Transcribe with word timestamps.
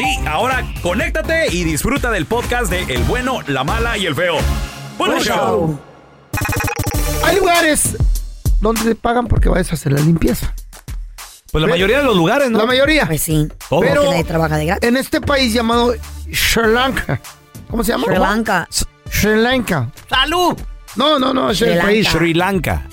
Sí, 0.00 0.18
ahora 0.26 0.64
conéctate 0.82 1.54
y 1.54 1.62
disfruta 1.62 2.10
del 2.10 2.24
podcast 2.24 2.70
de 2.70 2.84
El 2.84 3.02
bueno, 3.04 3.40
la 3.48 3.64
mala 3.64 3.98
y 3.98 4.06
el 4.06 4.14
feo. 4.14 4.36
¡Buen 4.96 5.18
show! 5.20 5.78
Hay 7.22 7.36
lugares 7.36 7.98
donde 8.62 8.80
te 8.82 8.94
pagan 8.94 9.26
porque 9.26 9.50
vayas 9.50 9.70
a 9.72 9.74
hacer 9.74 9.92
la 9.92 10.00
limpieza. 10.00 10.54
Pues 11.52 11.60
la 11.60 11.68
mayoría 11.68 11.98
de 11.98 12.04
los 12.04 12.16
lugares, 12.16 12.50
¿no? 12.50 12.60
La 12.60 12.64
mayoría. 12.64 13.04
Pues 13.06 13.20
sí. 13.20 13.46
¿Cómo? 13.68 13.82
Pero 13.82 14.04
nadie 14.04 14.24
trabaja 14.24 14.56
de 14.56 14.64
gratis. 14.64 14.88
en 14.88 14.96
este 14.96 15.20
país 15.20 15.52
llamado 15.52 15.92
Sri 16.32 16.72
Lanka. 16.72 17.20
¿Cómo 17.68 17.84
se 17.84 17.92
llama? 17.92 18.04
Sri 18.06 18.16
Lanka. 18.18 18.68
Sri 19.10 19.36
Lanka. 19.36 19.90
¡Salud! 20.08 20.56
No, 20.96 21.18
no, 21.18 21.34
no, 21.34 21.50
es 21.50 21.58
Sri 21.58 21.68
el 21.68 21.74
Lanka. 21.76 21.86
país. 21.88 22.08
Sri 22.08 22.32
Lanka. 22.32 22.86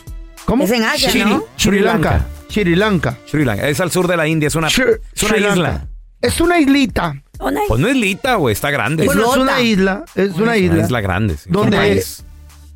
¿Cómo? 0.44 0.66
Es 0.66 0.72
en 0.72 0.84
Asia, 0.84 1.10
Sri, 1.10 1.24
¿no? 1.24 1.42
Sri 1.56 1.80
Lanka. 1.80 2.26
Sri 2.50 2.76
Lanka. 2.76 3.18
Sri 3.26 3.46
Lanka. 3.46 3.70
Es 3.70 3.80
al 3.80 3.92
sur 3.92 4.08
de 4.08 4.18
la 4.18 4.28
India. 4.28 4.48
Es 4.48 4.56
una, 4.56 4.68
Sri- 4.68 5.00
es 5.16 5.24
una 5.24 5.38
isla. 5.38 5.88
Es 6.22 6.42
una 6.42 6.60
islita. 6.60 7.22
Pues 7.68 7.80
no 7.80 7.88
es 7.88 7.96
lita, 7.96 8.36
güey. 8.36 8.54
Está 8.54 8.72
grande. 8.72 9.06
Bueno, 9.06 9.32
es 9.32 9.38
una 9.38 9.62
isla. 9.62 10.06
Es 10.16 10.34
una 10.36 10.56
Es 10.56 10.64
isla. 10.64 10.74
una 10.76 10.84
isla 10.84 11.02
grande. 11.02 11.38
sí. 11.38 11.50
Donde 11.52 11.78
país. 11.78 12.24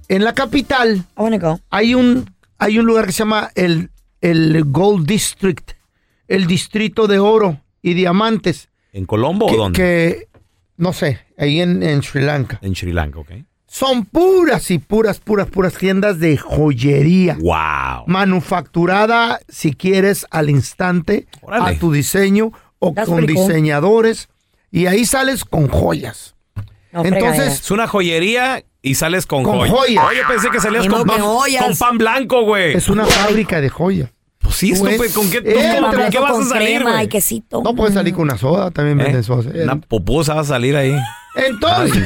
en 0.08 0.24
la 0.24 0.34
capital 0.34 0.98
I 0.98 1.04
wanna 1.22 1.38
go. 1.40 1.60
hay 1.72 1.96
un, 1.96 2.30
hay 2.60 2.78
un 2.78 2.86
lugar 2.86 3.06
que 3.08 3.12
se 3.14 3.20
llama 3.20 3.50
el, 3.56 3.90
el 4.22 4.64
Gold 4.66 5.08
District. 5.08 5.72
El 6.28 6.46
distrito 6.48 7.08
de 7.08 7.20
oro 7.20 7.60
y 7.82 7.94
diamantes. 7.96 8.70
¿En 8.94 9.06
Colombo 9.06 9.48
que, 9.48 9.54
o 9.56 9.58
dónde? 9.58 9.78
que, 9.78 10.28
no 10.78 10.94
sé, 10.94 11.20
ahí 11.38 11.60
en, 11.62 11.82
en 11.84 12.02
Sri 12.04 12.22
Lanka. 12.22 12.60
En 12.62 12.76
Sri 12.76 12.92
Lanka, 12.94 13.20
ok. 13.20 13.32
Son 13.68 14.06
puras 14.06 14.70
y 14.70 14.80
puras, 14.80 15.20
puras, 15.20 15.48
puras 15.48 15.74
tiendas 15.74 16.20
de 16.20 16.38
joyería. 16.38 17.38
¡Wow! 17.40 18.04
Manufacturada, 18.06 19.40
si 19.48 19.74
quieres, 19.74 20.26
al 20.30 20.50
instante, 20.50 21.26
Órale. 21.42 21.76
a 21.76 21.80
tu 21.80 21.92
diseño 21.92 22.52
o 22.82 22.94
con 22.94 23.26
diseñadores. 23.26 24.28
Y 24.72 24.88
ahí 24.88 25.06
sales 25.06 25.46
con 25.46 25.68
joyas. 25.70 26.36
No, 26.92 27.06
Entonces. 27.06 27.62
Es 27.62 27.72
una 27.72 27.88
joyería 27.88 28.64
y 28.82 28.96
sales 28.96 29.26
con, 29.26 29.44
Con 29.44 29.60
joyas. 29.60 29.74
joyas. 29.76 30.06
Oye, 30.10 30.20
pensé 30.28 30.50
que 30.50 30.60
salías 30.60 30.88
con 30.88 31.06
que 31.08 31.20
joyas. 31.20 31.64
con 31.66 31.78
pan 31.78 31.98
blanco, 31.98 32.44
güey. 32.44 32.74
es 32.76 32.90
una 32.90 33.06
fábrica 33.06 33.62
de 33.62 33.70
joyas. 33.70 34.10
Pues 34.40 34.56
sí, 34.56 34.74
¿Con 34.78 34.88
qué, 34.90 34.98
tú- 34.98 35.22
con 35.22 36.10
qué 36.10 36.20
vas 36.20 36.38
a 36.40 36.44
salir, 36.50 36.78
crema 36.78 36.92
güey? 36.94 37.06
y 37.06 37.08
quesito. 37.08 37.62
No 37.64 37.76
puedes 37.76 37.94
salir 37.94 38.14
con 38.14 38.24
una 38.24 38.38
soda, 38.38 38.72
también 38.72 39.00
¿Eh? 39.00 39.04
venden 39.04 39.24
soda. 39.24 39.52
Una 39.64 39.80
pupusa 39.80 40.34
va 40.34 40.42
a 40.42 40.46
salir 40.46 40.76
ahí. 40.76 40.96
Entonces, 41.36 42.04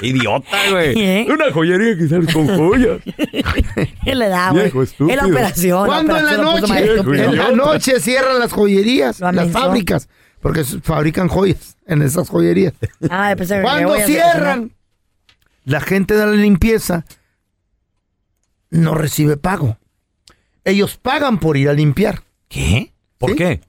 Qué 0.00 0.06
idiota, 0.08 0.70
güey. 0.70 0.94
¿Eh? 0.96 1.26
Una 1.28 1.52
joyería 1.52 1.96
que 1.96 2.08
sale 2.08 2.32
con 2.32 2.46
joyas. 2.46 3.00
¿Qué 4.04 4.14
le 4.14 4.28
da, 4.28 4.50
güey? 4.50 4.64
Viejo 4.64 4.82
estúpido. 4.82 5.10
Es 5.10 5.16
la 5.22 5.28
operación. 5.28 5.86
cuando 5.86 6.16
en 6.16 6.26
la 6.26 6.36
noche, 6.36 6.94
en 7.24 7.36
la 7.36 7.50
noche 7.52 8.00
cierran 8.00 8.38
las 8.38 8.52
joyerías, 8.52 9.20
las 9.20 9.50
fábricas, 9.50 10.08
porque 10.40 10.64
fabrican 10.64 11.28
joyas 11.28 11.76
en 11.86 12.02
esas 12.02 12.28
joyerías. 12.28 12.74
Ah, 13.10 13.34
pensé 13.36 13.56
que 13.56 13.62
Cuando 13.62 13.96
cierran, 14.00 14.72
la 15.64 15.80
gente 15.80 16.14
de 16.14 16.26
la 16.26 16.32
limpieza 16.32 17.04
no 18.70 18.94
recibe 18.94 19.36
pago. 19.36 19.78
Ellos 20.64 20.96
pagan 20.96 21.38
por 21.38 21.56
ir 21.56 21.68
a 21.68 21.72
limpiar. 21.72 22.22
¿Qué? 22.48 22.92
¿Por 23.18 23.30
¿Sí? 23.30 23.36
qué? 23.36 23.60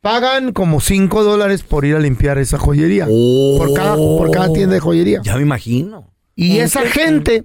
Pagan 0.00 0.52
como 0.52 0.80
5 0.80 1.22
dólares 1.22 1.62
por 1.62 1.84
ir 1.84 1.94
a 1.94 1.98
limpiar 1.98 2.38
esa 2.38 2.58
joyería. 2.58 3.06
Oh. 3.08 3.56
Por, 3.58 3.74
cada, 3.74 3.96
por 3.96 4.30
cada 4.30 4.52
tienda 4.52 4.74
de 4.74 4.80
joyería. 4.80 5.20
Ya 5.22 5.36
me 5.36 5.42
imagino. 5.42 6.10
Y 6.34 6.56
¿En 6.56 6.64
esa 6.64 6.86
gente, 6.86 7.44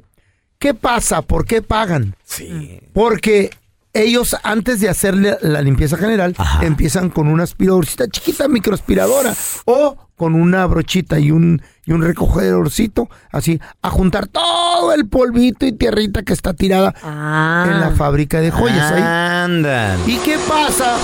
¿qué 0.57 0.73
pasa? 0.73 1.21
¿Por 1.21 1.45
qué 1.45 1.61
pagan? 1.61 2.15
Sí. 2.23 2.79
Porque 2.93 3.49
ellos 3.95 4.35
antes 4.43 4.79
de 4.81 4.89
hacerle 4.89 5.37
la 5.41 5.61
limpieza 5.61 5.97
general 5.97 6.35
Ajá. 6.37 6.63
empiezan 6.65 7.09
con 7.09 7.27
una 7.27 7.43
aspiradorcita 7.43 8.07
chiquita, 8.09 8.47
microaspiradora 8.47 9.33
o 9.65 9.95
con 10.15 10.35
una 10.35 10.65
brochita 10.65 11.19
y 11.19 11.31
un, 11.31 11.61
y 11.85 11.91
un 11.91 12.01
recogedorcito, 12.01 13.09
así, 13.31 13.59
a 13.81 13.89
juntar 13.89 14.27
todo 14.27 14.93
el 14.93 15.07
polvito 15.07 15.65
y 15.65 15.73
tierrita 15.73 16.23
que 16.23 16.31
está 16.33 16.53
tirada 16.53 16.93
Ah. 17.03 17.67
en 17.69 17.81
la 17.81 17.91
fábrica 17.91 18.39
de 18.39 18.51
joyas 18.51 18.91
ahí. 18.93 19.01
Andan. 19.01 19.99
¿Y 20.07 20.17
qué 20.19 20.37
pasa? 20.47 20.95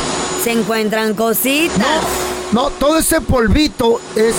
Se 0.44 0.52
encuentran 0.52 1.14
cositas. 1.14 2.04
No, 2.54 2.70
todo 2.70 2.98
ese 3.00 3.20
polvito 3.22 4.00
es 4.16 4.36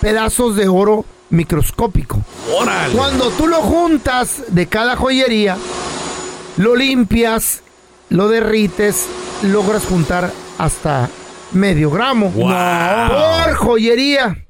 pedazos 0.00 0.56
de 0.56 0.68
oro 0.68 1.04
microscópico. 1.30 2.20
Órale. 2.56 2.94
Cuando 2.94 3.30
tú 3.30 3.46
lo 3.48 3.56
juntas 3.56 4.42
de 4.48 4.66
cada 4.66 4.96
joyería, 4.96 5.56
lo 6.56 6.76
limpias, 6.76 7.62
lo 8.10 8.28
derrites, 8.28 9.06
logras 9.42 9.84
juntar 9.84 10.30
hasta 10.58 11.10
medio 11.52 11.90
gramo. 11.90 12.30
Wow. 12.30 13.44
Por 13.44 13.54
joyería. 13.54 14.44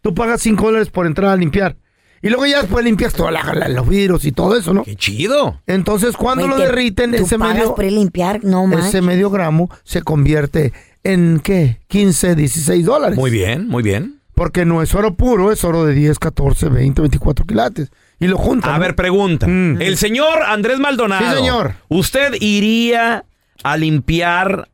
Tú 0.00 0.14
pagas 0.14 0.40
5 0.42 0.64
dólares 0.64 0.88
por 0.90 1.06
entrar 1.06 1.30
a 1.30 1.36
limpiar. 1.36 1.76
Y 2.22 2.28
luego 2.28 2.44
ya 2.44 2.60
después 2.60 2.84
limpias 2.84 3.14
todos 3.14 3.32
los 3.68 3.88
vidrios 3.88 4.24
y 4.26 4.32
todo 4.32 4.56
eso, 4.56 4.74
¿no? 4.74 4.84
Qué 4.84 4.94
chido. 4.94 5.60
Entonces, 5.66 6.16
cuando 6.16 6.46
lo 6.46 6.58
derriten, 6.58 7.14
ese 7.14 7.38
medio, 7.38 7.74
limpiar, 7.78 8.44
no 8.44 8.70
ese 8.78 9.00
medio 9.00 9.30
gramo 9.30 9.70
se 9.84 10.02
convierte 10.02 10.74
en, 11.02 11.40
¿qué? 11.42 11.80
15, 11.88 12.34
16 12.34 12.84
dólares. 12.84 13.18
Muy 13.18 13.30
bien, 13.30 13.68
muy 13.68 13.82
bien. 13.82 14.20
Porque 14.34 14.66
no 14.66 14.82
es 14.82 14.94
oro 14.94 15.14
puro, 15.14 15.50
es 15.50 15.64
oro 15.64 15.86
de 15.86 15.94
10, 15.94 16.18
14, 16.18 16.68
20, 16.68 17.00
24 17.00 17.46
quilates. 17.46 17.90
Y 18.20 18.26
lo 18.26 18.36
juntan. 18.36 18.70
A 18.70 18.74
¿no? 18.74 18.80
ver, 18.80 18.94
pregunta. 18.94 19.46
Mm. 19.48 19.80
El 19.80 19.96
señor 19.96 20.42
Andrés 20.42 20.78
Maldonado. 20.78 21.28
Sí, 21.28 21.36
señor. 21.36 21.74
¿Usted 21.88 22.34
iría 22.40 23.24
a 23.62 23.76
limpiar 23.76 24.70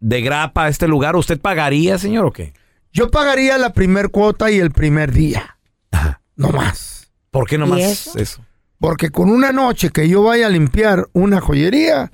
de 0.00 0.20
grapa 0.20 0.64
a 0.64 0.68
este 0.68 0.88
lugar? 0.88 1.14
¿Usted 1.16 1.40
pagaría, 1.40 1.96
señor, 1.96 2.26
o 2.26 2.32
qué? 2.32 2.52
Yo 2.92 3.10
pagaría 3.10 3.56
la 3.56 3.72
primer 3.72 4.10
cuota 4.10 4.50
y 4.50 4.58
el 4.58 4.72
primer 4.72 5.12
día. 5.12 5.56
Ajá. 5.92 6.20
No 6.36 6.48
más. 6.50 7.10
¿Por 7.30 7.48
qué 7.48 7.56
nomás 7.56 7.78
¿Y 7.78 7.82
eso? 7.84 8.18
eso? 8.18 8.44
Porque 8.78 9.10
con 9.10 9.30
una 9.30 9.52
noche 9.52 9.90
que 9.90 10.08
yo 10.08 10.24
vaya 10.24 10.48
a 10.48 10.50
limpiar 10.50 11.08
una 11.12 11.40
joyería, 11.40 12.10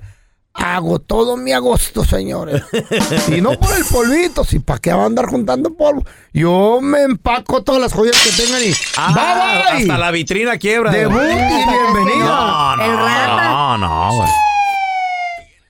hago 0.59 0.99
todo 0.99 1.37
mi 1.37 1.51
agosto, 1.53 2.03
señores. 2.03 2.61
y 3.35 3.41
no 3.41 3.59
por 3.59 3.75
el 3.75 3.85
polvito, 3.85 4.43
si 4.43 4.59
para 4.59 4.79
qué 4.79 4.93
va 4.93 5.03
a 5.03 5.05
andar 5.05 5.25
juntando 5.27 5.73
polvo. 5.73 6.03
Yo 6.33 6.79
me 6.81 7.01
empaco 7.03 7.63
todas 7.63 7.81
las 7.81 7.93
joyas 7.93 8.15
que 8.23 8.31
tengan 8.43 8.61
y 8.63 8.71
Ah, 8.97 9.13
bye 9.13 9.73
bye. 9.73 9.81
hasta 9.83 9.97
la 9.97 10.11
vitrina 10.11 10.57
quiebra. 10.57 10.91
Debut 10.91 11.21
y 11.21 11.25
bienvenido. 11.35 12.27
No, 12.27 12.75
no, 12.75 12.83
El 12.85 12.97
rata. 12.97 13.43
no, 13.43 13.77
no, 13.77 14.11
güey. 14.17 14.29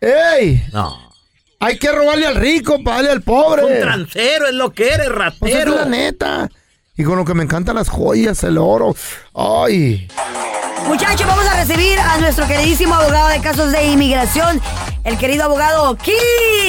¡Ey! 0.02 0.64
No. 0.72 1.10
Hay 1.62 1.78
que 1.78 1.92
robarle 1.92 2.26
al 2.26 2.36
rico 2.36 2.82
para 2.84 2.98
darle 2.98 3.12
al 3.12 3.22
pobre. 3.22 3.64
transero 3.82 4.48
es 4.48 4.54
lo 4.54 4.72
que 4.72 4.90
eres, 4.94 5.10
Pues 5.40 5.54
es 5.56 5.66
la 5.68 5.86
neta. 5.86 6.50
Y 7.00 7.04
con 7.06 7.16
lo 7.16 7.24
que 7.24 7.34
me 7.34 7.44
encantan 7.44 7.78
las 7.78 7.88
joyas, 7.88 8.44
el 8.44 8.58
oro. 8.58 8.94
Ay. 9.34 10.10
Muchachos, 10.86 11.26
vamos 11.26 11.48
a 11.48 11.56
recibir 11.56 11.98
a 11.98 12.18
nuestro 12.18 12.46
queridísimo 12.46 12.94
abogado 12.94 13.30
de 13.30 13.40
casos 13.40 13.72
de 13.72 13.88
inmigración, 13.88 14.60
el 15.06 15.18
querido 15.18 15.46
abogado 15.46 15.96
Keith. 15.96 16.18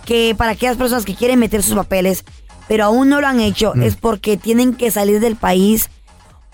que 0.05 0.35
para 0.38 0.51
aquellas 0.51 0.75
personas 0.75 1.05
que 1.05 1.15
quieren 1.15 1.39
meter 1.39 1.63
sus 1.63 1.75
papeles, 1.75 2.25
pero 2.67 2.83
aún 2.83 3.07
no 3.07 3.21
lo 3.21 3.27
han 3.27 3.39
hecho, 3.39 3.73
es 3.75 3.95
porque 3.95 4.35
tienen 4.35 4.73
que 4.73 4.91
salir 4.91 5.21
del 5.21 5.38
país 5.38 5.89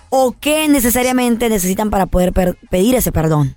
o 0.10 0.36
qué 0.40 0.68
necesariamente 0.68 1.50
necesitan 1.50 1.90
para 1.90 2.06
poder 2.06 2.34
pedir 2.70 2.96
ese 2.96 3.12
perdón? 3.12 3.56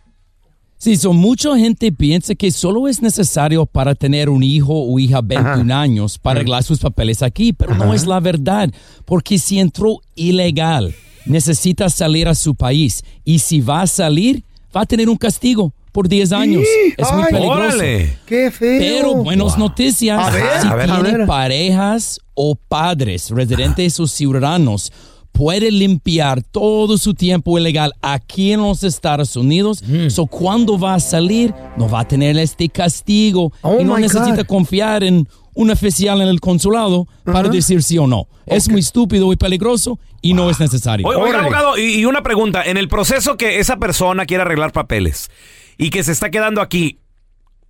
Sí, 0.77 0.97
so, 0.97 1.13
mucha 1.13 1.57
gente 1.57 1.93
piensa 1.93 2.35
que 2.35 2.51
solo 2.51 2.89
es 2.89 3.01
necesario 3.03 3.67
para 3.67 3.95
tener 3.95 4.29
un 4.29 4.43
hijo 4.43 4.75
o 4.75 4.99
hija 4.99 5.21
21 5.23 5.73
años 5.73 6.19
para 6.19 6.41
arreglar 6.41 6.65
sus 6.65 6.81
papeles 6.81 7.23
aquí, 7.23 7.53
pero 7.53 7.77
no 7.77 7.95
es 7.95 8.05
la 8.05 8.19
verdad, 8.19 8.69
porque 9.05 9.39
si 9.39 9.61
entró 9.61 10.01
ilegal, 10.17 10.93
necesita 11.25 11.89
salir 11.89 12.27
a 12.27 12.35
su 12.35 12.57
país 12.57 13.05
y 13.25 13.39
si 13.39 13.61
va 13.61 13.83
a 13.83 13.87
salir, 13.87 14.43
va 14.77 14.81
a 14.81 14.87
tener 14.87 15.09
un 15.09 15.17
castigo 15.17 15.73
por 15.93 16.09
10 16.09 16.33
años. 16.33 16.65
Es 16.97 17.13
muy 17.13 17.23
Ay. 17.27 17.33
peligroso. 17.33 17.77
Órale. 17.77 18.19
Qué 18.27 18.51
feo. 18.51 18.79
Pero 18.81 19.15
buenas 19.23 19.57
noticias. 19.59 20.19
A 20.19 20.31
ver, 20.31 20.61
si 20.63 20.67
a 20.67 20.75
ver, 20.75 20.91
a 20.91 20.95
tiene 21.01 21.19
ver. 21.19 21.27
parejas 21.29 22.19
o 22.35 22.57
padres, 22.57 23.31
residentes 23.31 24.01
o 24.01 24.09
ciudadanos, 24.09 24.91
puede 25.33 25.71
limpiar 25.71 26.43
todo 26.43 26.99
su 26.99 27.15
tiempo 27.15 27.59
ilegal 27.59 27.93
aquí 28.03 28.53
en 28.53 28.61
los 28.61 28.85
Estados 28.85 29.35
Unidos. 29.37 29.83
Mm. 29.87 30.09
So 30.11 30.27
cuando 30.27 30.79
va 30.79 30.95
a 30.95 31.01
salir, 31.01 31.55
no 31.77 31.89
va 31.89 32.01
a 32.01 32.09
tener 32.09 32.37
este 32.39 32.69
castigo 32.69 33.53
Oh, 33.63 33.81
y 33.81 33.85
no 33.85 33.99
necesita 33.99 34.37
God. 34.43 34.47
confiar 34.47 35.03
en 35.05 35.27
un 35.55 35.71
oficial 35.71 36.21
en 36.23 36.29
el 36.29 36.41
consulado 36.41 37.07
para 37.25 37.49
decir 37.49 37.83
sí 37.83 37.99
o 37.99 38.07
no. 38.07 38.27
Es 38.47 38.69
muy 38.71 38.81
estúpido 38.81 39.33
y 39.33 39.37
peligroso 39.37 39.99
y 40.21 40.35
no 40.35 40.49
es 40.51 40.59
necesario. 40.61 41.07
Oiga, 41.07 41.21
Órale. 41.21 41.39
abogado, 41.39 41.79
y, 41.79 41.95
y 42.01 42.05
una 42.07 42.23
pregunta. 42.23 42.63
En 42.65 42.77
el 42.77 42.89
proceso 42.89 43.37
que 43.37 43.59
esa 43.59 43.77
persona 43.77 44.25
quiere 44.27 44.43
arreglar 44.43 44.73
papeles 44.73 45.31
y 45.79 45.91
que 45.91 46.03
se 46.05 46.13
está 46.13 46.31
quedando 46.31 46.61
aquí, 46.61 46.99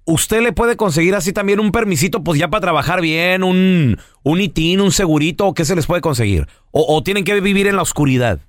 ¿usted 0.04 0.42
le 0.42 0.52
puede 0.52 0.76
conseguir 0.76 1.14
así 1.14 1.32
también 1.32 1.60
un 1.60 1.72
permisito, 1.72 2.22
pues 2.22 2.38
ya 2.38 2.48
para 2.48 2.60
trabajar 2.60 3.00
bien, 3.00 3.42
un, 3.42 3.98
un 4.22 4.40
ITIN, 4.40 4.80
un 4.80 4.92
segurito, 4.92 5.54
qué 5.54 5.64
se 5.64 5.76
les 5.76 5.86
puede 5.86 6.00
conseguir? 6.00 6.46
¿O, 6.70 6.94
o 6.94 7.02
tienen 7.02 7.24
que 7.24 7.40
vivir 7.40 7.66
en 7.66 7.76
la 7.76 7.82
oscuridad? 7.82 8.40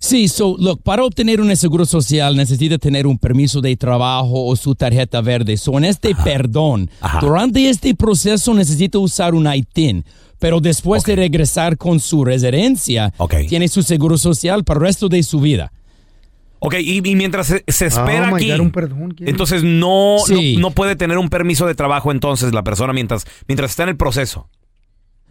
Sí, 0.00 0.28
so, 0.28 0.56
look, 0.58 0.82
para 0.84 1.02
obtener 1.02 1.40
un 1.40 1.54
seguro 1.56 1.84
social 1.84 2.36
necesita 2.36 2.78
tener 2.78 3.06
un 3.06 3.18
permiso 3.18 3.60
de 3.60 3.76
trabajo 3.76 4.46
o 4.46 4.54
su 4.54 4.76
tarjeta 4.76 5.20
verde. 5.20 5.56
So, 5.56 5.76
en 5.76 5.84
este 5.84 6.14
perdón, 6.14 6.88
Ajá. 7.00 7.18
durante 7.20 7.68
este 7.68 7.94
proceso 7.96 8.54
necesita 8.54 8.98
usar 9.00 9.34
un 9.34 9.52
ITIN, 9.52 10.04
pero 10.38 10.60
después 10.60 11.02
de 11.02 11.16
regresar 11.16 11.76
con 11.76 11.98
su 11.98 12.24
residencia, 12.24 13.12
Ok. 13.16 13.34
tiene 13.48 13.66
su 13.66 13.82
seguro 13.82 14.16
social 14.18 14.62
para 14.62 14.78
el 14.78 14.86
resto 14.86 15.08
de 15.08 15.22
su 15.24 15.40
vida. 15.40 15.72
Ok, 16.60 16.74
y, 16.80 16.98
y 17.08 17.16
mientras 17.16 17.46
se, 17.46 17.64
se 17.68 17.86
espera 17.86 18.30
Oh, 18.32 18.36
aquí, 18.36 18.50
God, 18.50 18.60
un 18.60 18.70
perdón, 18.70 19.14
entonces 19.20 19.62
no, 19.62 20.16
Sí. 20.26 20.56
no, 20.56 20.62
no 20.62 20.70
puede 20.72 20.96
tener 20.96 21.18
un 21.18 21.28
permiso 21.28 21.66
de 21.66 21.74
trabajo 21.74 22.10
entonces 22.10 22.52
la 22.52 22.62
persona 22.64 22.92
mientras, 22.92 23.26
mientras 23.46 23.70
está 23.70 23.84
en 23.84 23.90
el 23.90 23.96
proceso. 23.96 24.48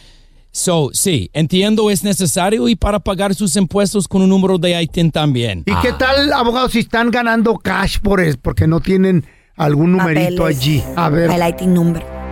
So, 0.50 0.90
sí, 0.92 1.30
entiendo, 1.32 1.90
es 1.90 2.04
necesario 2.04 2.68
y 2.68 2.76
para 2.76 3.00
pagar 3.00 3.34
sus 3.34 3.56
impuestos 3.56 4.06
con 4.06 4.22
un 4.22 4.28
número 4.28 4.56
de 4.58 4.80
ITIN 4.82 5.10
también. 5.10 5.64
¿Y 5.66 5.74
qué 5.82 5.92
tal, 5.92 6.32
abogado, 6.32 6.68
si 6.68 6.80
están 6.80 7.10
ganando 7.10 7.56
cash 7.56 7.98
por 8.00 8.20
eso? 8.20 8.38
Porque 8.40 8.66
no 8.66 8.78
tienen 8.80 9.24
algún 9.56 9.92
numerito 9.92 10.42
Papeles. 10.42 10.58
allí. 10.60 10.82
A 10.96 11.08
ver. 11.08 11.30
El 11.30 11.48
ITIN 11.48 11.74
number. 11.74 12.23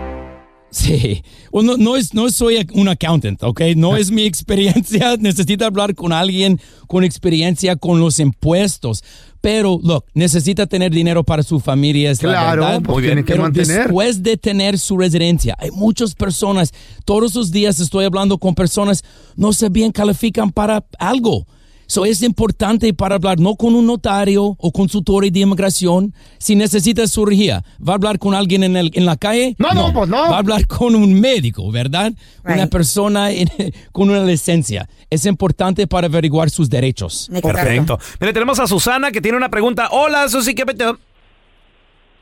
Sí, 0.73 1.23
Well, 1.51 1.65
no, 1.67 1.77
no 1.77 1.95
es, 1.95 2.13
no 2.15 2.29
soy 2.31 2.67
un 2.73 2.87
accountant, 2.87 3.43
¿ok? 3.43 3.61
No 3.75 3.95
es 3.95 4.09
mi 4.09 4.23
experiencia. 4.23 5.15
Necesita 5.19 5.67
hablar 5.67 5.93
con 5.93 6.11
alguien 6.11 6.59
con 6.87 7.03
experiencia 7.03 7.75
con 7.75 7.99
los 7.99 8.19
impuestos. 8.19 9.03
Pero, 9.39 9.77
look, 9.83 10.05
necesita 10.13 10.65
tener 10.67 10.91
dinero 10.91 11.23
para 11.23 11.43
su 11.43 11.59
familia, 11.59 12.11
es 12.11 12.23
la 12.23 12.29
Claro, 12.31 12.61
verdad. 12.63 12.81
pues 12.81 13.05
tiene 13.05 13.25
que 13.25 13.33
Pero 13.33 13.43
mantener. 13.43 13.83
después 13.83 14.23
de 14.23 14.37
tener 14.37 14.79
su 14.79 14.97
residencia, 14.97 15.53
hay 15.59 15.69
muchas 15.71 16.15
personas, 16.15 16.71
todos 17.03 17.35
los 17.35 17.51
días 17.51 17.77
estoy 17.81 18.05
hablando 18.05 18.37
con 18.37 18.55
personas, 18.55 19.03
no 19.35 19.51
se 19.51 19.67
bien 19.67 19.91
califican 19.91 20.49
para 20.49 20.85
algo. 20.97 21.45
So 21.93 22.05
es 22.05 22.23
importante 22.23 22.91
para 22.95 23.13
hablar 23.15 23.39
no 23.39 23.55
con 23.55 23.75
un 23.75 23.85
notario 23.85 24.55
o 24.57 24.71
consultor 24.71 25.29
de 25.31 25.39
inmigración. 25.41 26.11
Si 26.39 26.55
necesita 26.55 27.05
cirugía, 27.05 27.63
¿va 27.87 27.93
a 27.93 27.95
hablar 27.97 28.17
con 28.17 28.33
alguien 28.33 28.63
en, 28.63 28.75
el- 28.75 28.89
en 28.95 29.05
la 29.05 29.15
calle? 29.15 29.55
No, 29.59 29.69
no, 29.73 29.93
pues 29.93 30.09
no. 30.09 30.17
Va 30.17 30.37
a 30.37 30.39
hablar 30.39 30.65
con 30.65 30.95
un 30.95 31.13
médico, 31.19 31.71
¿verdad? 31.71 32.11
Una 32.43 32.55
Right. 32.63 32.71
persona 32.71 33.29
en- 33.29 33.47
con 33.91 34.09
una 34.09 34.23
licencia. 34.23 34.89
Es 35.11 35.27
importante 35.27 35.85
para 35.85 36.07
averiguar 36.07 36.49
sus 36.49 36.67
derechos. 36.67 37.29
Exacto. 37.29 37.47
Perfecto. 37.49 37.99
Mire, 38.19 38.33
tenemos 38.33 38.59
a 38.59 38.65
Susana 38.65 39.11
que 39.11 39.21
tiene 39.21 39.37
una 39.37 39.49
pregunta. 39.49 39.89
Hola, 39.91 40.27
Susi, 40.29 40.55
¿qué 40.55 40.65
peteo? 40.65 40.97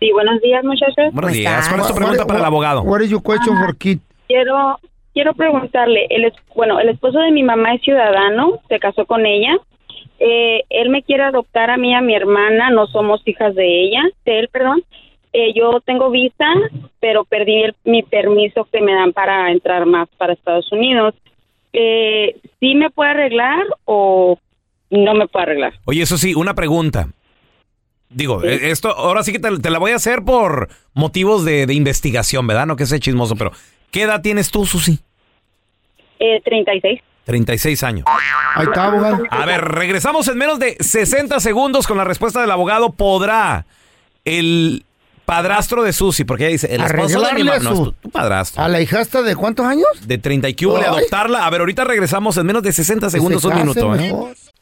Sí, 0.02 0.12
buenos 0.12 0.42
días, 0.42 0.66
muchachos. 0.66 1.14
Buenos 1.14 1.32
días. 1.32 1.70
¿Cuál 1.70 1.80
es 1.80 1.88
tu 1.88 1.96
pregunta 1.96 2.28
para 2.28 2.40
el 2.40 2.46
abogado? 2.46 2.82
What 2.82 3.00
is 3.04 3.10
your 3.10 3.24
question 3.24 3.56
for 3.58 3.78
kid? 3.78 4.00
Quiero 4.28 4.80
quiero 5.14 5.34
preguntarle, 5.34 6.08
el 6.10 6.26
es- 6.26 6.34
bueno, 6.56 6.80
el 6.80 6.90
esposo 6.90 7.20
de 7.20 7.32
mi 7.32 7.44
mamá 7.44 7.74
es 7.76 7.82
ciudadano, 7.82 8.60
se 8.70 8.80
casó 8.80 9.06
con 9.06 9.26
ella. 9.26 9.58
Eh, 10.20 10.64
él 10.70 10.90
me 10.90 11.02
quiere 11.04 11.24
adoptar 11.24 11.70
a 11.72 11.78
mí 11.78 11.96
a 11.96 12.02
mi 12.02 12.14
hermana, 12.16 12.70
no 12.70 12.88
somos 12.88 13.22
hijas 13.28 13.56
de 13.56 13.84
ella, 13.84 14.04
de 14.26 14.40
él, 14.40 14.50
perdón. 14.52 14.84
Eh, 15.34 15.54
yo 15.56 15.80
tengo 15.82 16.10
visa, 16.12 16.46
pero 17.00 17.24
perdí 17.26 17.64
el- 17.64 17.76
mi 17.86 18.04
permiso 18.04 18.68
que 18.72 18.82
me 18.82 18.94
dan 18.94 19.14
para 19.14 19.50
entrar 19.52 19.86
más 19.86 20.10
para 20.18 20.34
Estados 20.34 20.72
Unidos. 20.72 21.16
Eh, 21.74 22.36
¿Sí 22.60 22.76
me 22.76 22.90
puede 22.90 23.12
arreglar 23.12 23.64
o 23.86 24.38
no 24.90 25.14
me 25.16 25.28
puede 25.28 25.44
arreglar? 25.44 25.74
Oye, 25.86 26.02
eso 26.04 26.18
sí, 26.18 26.36
una 26.36 26.54
pregunta. 26.54 27.08
Digo, 28.10 28.44
eh, 28.44 28.70
esto 28.72 28.90
ahora 28.90 29.24
sí 29.24 29.32
que 29.32 29.40
te, 29.40 29.58
te 29.60 29.70
la 29.70 29.80
voy 29.80 29.92
a 29.92 29.96
hacer 29.96 30.22
por 30.24 30.68
motivos 30.94 31.46
de, 31.46 31.66
de 31.66 31.74
investigación, 31.74 32.46
¿verdad? 32.46 32.66
No 32.68 32.76
que 32.76 32.86
sea 32.86 33.00
chismoso, 33.00 33.38
pero 33.38 33.52
¿qué 33.92 34.04
edad 34.04 34.22
tienes 34.22 34.50
tú, 34.50 34.66
Susi? 34.66 35.00
Eh, 36.20 36.42
36. 36.44 37.02
36 37.26 37.84
años. 37.84 38.06
Ahí 38.56 38.66
está, 38.66 38.88
abogado. 38.88 39.24
A 39.30 39.46
ver, 39.46 39.62
regresamos 39.62 40.28
en 40.28 40.38
menos 40.38 40.60
de 40.60 40.76
60 40.80 41.40
segundos 41.40 41.88
con 41.88 41.98
la 41.98 42.04
respuesta 42.04 42.42
del 42.42 42.52
abogado. 42.52 42.92
¿Podrá 42.94 43.66
el 44.26 44.86
padrastro 45.32 45.84
de 45.84 45.94
Susi, 45.94 46.26
porque 46.26 46.44
ella 46.44 46.52
dice, 46.52 46.76
el 46.76 46.82
esposo 46.82 47.22
de 47.22 47.34
mi 47.34 47.44
mamá, 47.46 47.60
no, 47.60 47.72
es 47.72 47.94
tu, 48.02 48.10
padrastro, 48.10 48.62
¿A 48.62 48.68
la 48.68 48.82
hijastra 48.82 49.22
de 49.22 49.34
cuántos 49.38 49.66
años? 49.66 49.88
de 50.06 50.18
30 50.18 50.50
y 50.50 50.56
Ay. 50.60 50.84
adoptarla? 50.86 51.46
A 51.46 51.50
ver, 51.50 51.62
ahorita 51.62 51.86
regresamos 51.86 52.36
en 52.36 52.46
menos 52.46 52.62
de 52.64 52.74
60 52.74 53.10
segundos, 53.10 53.42
se 53.42 53.48
un 53.48 53.56
minuto. 53.56 53.96
¿eh? 53.96 54.14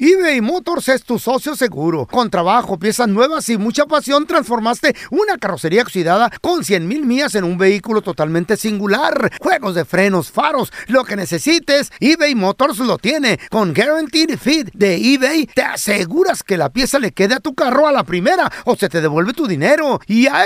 eBay 0.02 0.40
Motors 0.40 0.88
es 0.88 1.04
tu 1.04 1.20
socio 1.20 1.58
seguro. 1.58 2.06
Con 2.06 2.30
trabajo, 2.30 2.80
piezas 2.80 3.10
nuevas 3.10 3.50
y 3.50 3.58
mucha 3.58 3.86
pasión, 3.86 4.26
transformaste 4.26 4.96
una 5.12 5.38
carrocería 5.38 5.82
oxidada 5.82 6.32
con 6.40 6.64
100 6.64 6.88
mil 6.88 7.06
millas 7.06 7.36
en 7.36 7.44
un 7.44 7.58
vehículo 7.58 8.02
totalmente 8.02 8.56
singular. 8.56 9.30
Juegos 9.42 9.76
de 9.76 9.84
frenos, 9.84 10.32
faros, 10.32 10.72
lo 10.88 11.04
que 11.04 11.18
necesites, 11.18 11.92
eBay 12.00 12.34
Motors 12.34 12.78
lo 12.78 12.98
tiene. 12.98 13.42
Con 13.50 13.74
Guaranteed 13.74 14.38
Fit 14.40 14.70
de 14.74 14.96
eBay, 14.96 15.48
te 15.48 15.64
aseguras 15.64 16.44
que 16.44 16.56
la 16.56 16.70
pieza 16.70 16.98
le 16.98 17.12
quede 17.12 17.34
a 17.36 17.42
tu 17.42 17.54
carro 17.54 17.86
a 17.86 17.92
la 17.92 18.04
primera 18.04 18.50
o 18.64 18.78
se 18.78 18.88
te 18.88 19.02
devuelve 19.02 19.34
tu 19.34 19.48
dinero. 19.48 20.00
Y 20.08 20.28
a 20.28 20.46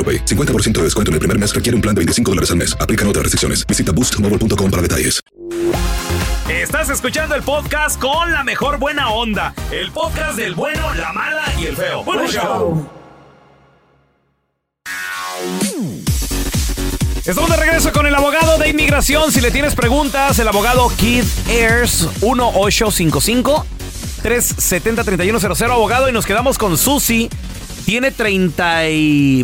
AroPay. 0.00 0.24
50% 0.24 0.78
de 0.78 0.84
descuento 0.84 1.10
en 1.10 1.14
el 1.14 1.20
primer 1.20 1.38
mes 1.38 1.54
requiere 1.54 1.76
un 1.76 1.82
plan 1.82 1.94
de 1.94 2.00
25 2.00 2.30
dólares 2.30 2.50
al 2.50 2.56
mes. 2.56 2.74
Aplican 2.80 3.06
otras 3.06 3.24
restricciones. 3.24 3.66
Visita 3.66 3.92
boostmobile.com 3.92 4.70
para 4.70 4.82
detalles. 4.82 5.20
Estás 6.48 6.90
escuchando 6.90 7.34
el 7.34 7.42
podcast 7.42 8.00
con 8.00 8.32
la 8.32 8.42
mejor 8.42 8.78
buena 8.78 9.10
onda. 9.10 9.54
El 9.70 9.92
podcast 9.92 10.36
del 10.36 10.54
bueno, 10.54 10.94
la 10.94 11.12
mala 11.12 11.44
y 11.60 11.66
el 11.66 11.76
feo. 11.76 12.02
Bueno, 12.02 12.26
show. 12.26 12.88
Estamos 17.24 17.50
de 17.50 17.56
regreso 17.56 17.92
con 17.92 18.06
el 18.06 18.14
abogado 18.14 18.58
de 18.58 18.68
inmigración. 18.68 19.30
Si 19.30 19.40
le 19.40 19.50
tienes 19.50 19.74
preguntas, 19.74 20.38
el 20.38 20.48
abogado 20.48 20.90
Kid 20.96 21.24
Ayers 21.48 22.08
1855 22.20 23.66
370 24.22 25.04
3100 25.04 25.70
abogado 25.70 26.08
y 26.08 26.12
nos 26.12 26.26
quedamos 26.26 26.58
con 26.58 26.76
Susi. 26.76 27.30
Tiene 27.90 28.12
30 28.12 28.88
y 28.88 29.42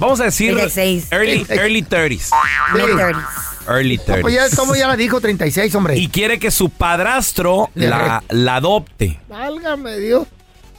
vamos 0.00 0.18
a 0.18 0.24
decir 0.24 0.52
36. 0.56 1.06
early 1.12 1.46
early 1.50 1.82
30s. 1.84 2.30
Late 2.74 2.92
30s. 2.94 3.24
Early 3.68 3.96
No, 3.98 4.14
pues 4.22 4.34
ya, 4.34 4.46
30s. 4.46 4.56
como 4.56 4.74
ya 4.74 4.88
la 4.88 4.96
dijo, 4.96 5.20
36, 5.20 5.72
hombre. 5.76 5.96
Y 5.96 6.08
quiere 6.08 6.40
que 6.40 6.50
su 6.50 6.68
padrastro 6.68 7.70
la, 7.76 8.24
la 8.28 8.56
adopte. 8.56 9.20
Válgame 9.28 9.98
Dios. 9.98 10.26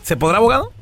¿Se 0.03 0.17
podrá, 0.17 0.39
abogado? 0.39 0.73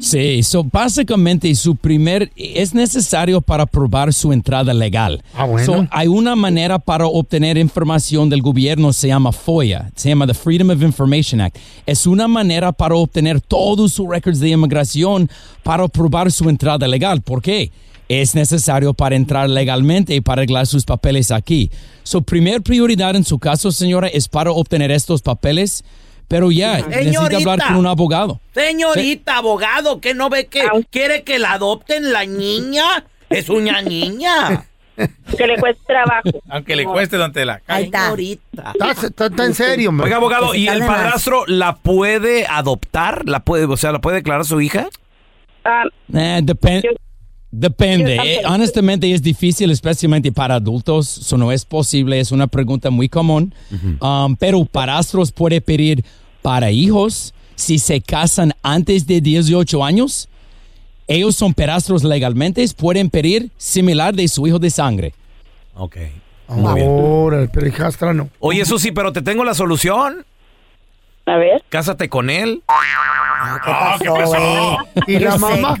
Sí, 0.00 0.42
so 0.44 0.62
básicamente 0.62 1.52
su 1.56 1.74
primer 1.74 2.30
es 2.36 2.72
necesario 2.72 3.40
para 3.40 3.66
probar 3.66 4.12
su 4.12 4.32
entrada 4.32 4.72
legal. 4.72 5.22
Ah, 5.34 5.44
bueno. 5.44 5.66
So, 5.66 5.88
hay 5.90 6.06
una 6.06 6.36
manera 6.36 6.78
para 6.78 7.06
obtener 7.06 7.58
información 7.58 8.30
del 8.30 8.40
gobierno, 8.40 8.92
se 8.92 9.08
llama 9.08 9.32
FOIA, 9.32 9.90
se 9.96 10.10
llama 10.10 10.26
the 10.26 10.34
Freedom 10.34 10.70
of 10.70 10.82
Information 10.82 11.40
Act. 11.40 11.58
Es 11.86 12.06
una 12.06 12.28
manera 12.28 12.70
para 12.70 12.94
obtener 12.94 13.40
todos 13.40 13.92
sus 13.92 14.08
records 14.08 14.38
de 14.38 14.50
inmigración 14.50 15.28
para 15.64 15.88
probar 15.88 16.30
su 16.30 16.48
entrada 16.48 16.86
legal. 16.86 17.20
¿Por 17.20 17.42
qué? 17.42 17.72
Es 18.08 18.34
necesario 18.34 18.94
para 18.94 19.16
entrar 19.16 19.50
legalmente 19.50 20.14
y 20.14 20.20
para 20.20 20.40
arreglar 20.40 20.66
sus 20.66 20.84
papeles 20.84 21.30
aquí. 21.30 21.70
Su 22.04 22.22
primer 22.22 22.62
prioridad 22.62 23.16
en 23.16 23.24
su 23.24 23.38
caso, 23.38 23.70
señora, 23.72 24.08
es 24.08 24.28
para 24.28 24.52
obtener 24.52 24.90
estos 24.90 25.20
papeles, 25.20 25.84
pero 26.28 26.50
ya 26.50 26.78
necesita 26.86 27.36
hablar 27.36 27.58
con 27.66 27.76
un 27.76 27.86
abogado. 27.86 28.40
Señorita, 28.54 29.38
abogado, 29.38 30.00
que 30.00 30.14
no 30.14 30.28
ve 30.30 30.46
que 30.46 30.62
quiere 30.90 31.22
que 31.24 31.38
la 31.38 31.52
adopten 31.54 32.12
la 32.12 32.24
niña. 32.26 33.04
Es 33.30 33.48
una 33.48 33.82
niña. 33.82 34.64
Que 35.36 35.46
le 35.46 35.56
cueste 35.58 35.80
trabajo. 35.86 36.42
Aunque 36.48 36.74
le 36.74 36.84
cueste 36.84 37.16
donde 37.18 37.44
la 37.44 37.62
Ahí 37.68 37.84
está. 37.84 38.06
Señorita. 38.06 38.72
Está, 38.72 39.06
está- 39.06 39.26
está 39.26 39.44
en 39.44 39.54
serio, 39.54 39.90
hombre. 39.90 40.06
Oiga, 40.06 40.16
abogado, 40.16 40.46
Que 40.50 40.58
se 40.58 40.58
¿y 40.58 40.66
el 40.66 40.80
padrastro 40.80 41.44
la 41.46 41.76
puede 41.76 42.46
adoptar? 42.48 43.22
¿La 43.28 43.44
puede, 43.44 43.66
o 43.66 43.76
sea, 43.76 43.92
la 43.92 44.00
puede 44.00 44.16
declarar 44.16 44.44
su 44.44 44.60
hija? 44.60 44.88
Ah, 45.64 45.84
Eh, 46.12 46.40
depen- 46.42 46.82
Yo- 46.82 46.90
depende. 47.50 48.16
Eh, 48.16 48.42
honestamente 48.46 49.12
es 49.12 49.22
difícil, 49.22 49.70
especialmente 49.70 50.32
para 50.32 50.56
adultos. 50.56 51.18
Eso 51.18 51.36
no 51.36 51.52
es 51.52 51.64
posible. 51.64 52.20
Es 52.20 52.32
una 52.32 52.46
pregunta 52.46 52.90
muy 52.90 53.08
común. 53.08 53.54
Um, 54.00 54.36
pero 54.36 54.64
padrastros 54.64 55.32
puede 55.32 55.60
pedir 55.60 56.04
para 56.42 56.70
hijos 56.70 57.34
si 57.54 57.78
se 57.78 58.00
casan 58.00 58.52
antes 58.62 59.06
de 59.06 59.20
18 59.20 59.84
años. 59.84 60.28
Ellos 61.06 61.36
son 61.36 61.54
padrastros 61.54 62.04
legalmente. 62.04 62.64
Pueden 62.76 63.10
pedir 63.10 63.50
similar 63.56 64.14
de 64.14 64.28
su 64.28 64.46
hijo 64.46 64.58
de 64.58 64.70
sangre. 64.70 65.14
Ok. 65.74 65.96
Ahora, 66.48 67.42
el 67.42 67.66
hijastra 67.66 68.14
no. 68.14 68.30
Oye, 68.40 68.62
eso 68.62 68.78
sí, 68.78 68.90
pero 68.92 69.12
te 69.12 69.22
tengo 69.22 69.44
la 69.44 69.54
solución. 69.54 70.24
a 71.26 71.36
ver. 71.36 71.62
Cásate 71.68 72.08
con 72.08 72.30
él. 72.30 72.62
Ah, 73.40 73.96
¿qué 74.00 74.08
pasó, 74.08 74.36
eh? 74.36 74.76
¿Y 75.06 75.18
la 75.20 75.36
mamá? 75.36 75.76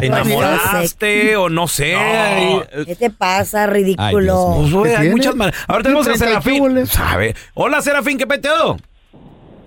¿Te 0.00 0.06
enamoraste 0.06 1.36
o 1.36 1.48
no 1.48 1.68
sé? 1.68 1.94
Ahí, 1.94 2.60
eh, 2.72 2.84
¿Qué 2.84 2.96
te 2.96 3.10
pasa, 3.10 3.66
ridículo? 3.66 4.54
Pues, 4.56 4.72
güey, 4.72 4.90
¿Qué 4.90 4.96
hay 4.96 5.10
muchas 5.10 5.36
maneras. 5.36 5.64
Ahora 5.68 5.82
tenemos 5.84 6.08
a 6.08 6.14
Serafín. 6.16 6.74
qué 6.74 6.86
¿Sabe? 6.86 7.34
Hola, 7.54 7.80
Serafín, 7.80 8.18
¿qué 8.18 8.26
peteo? 8.26 8.76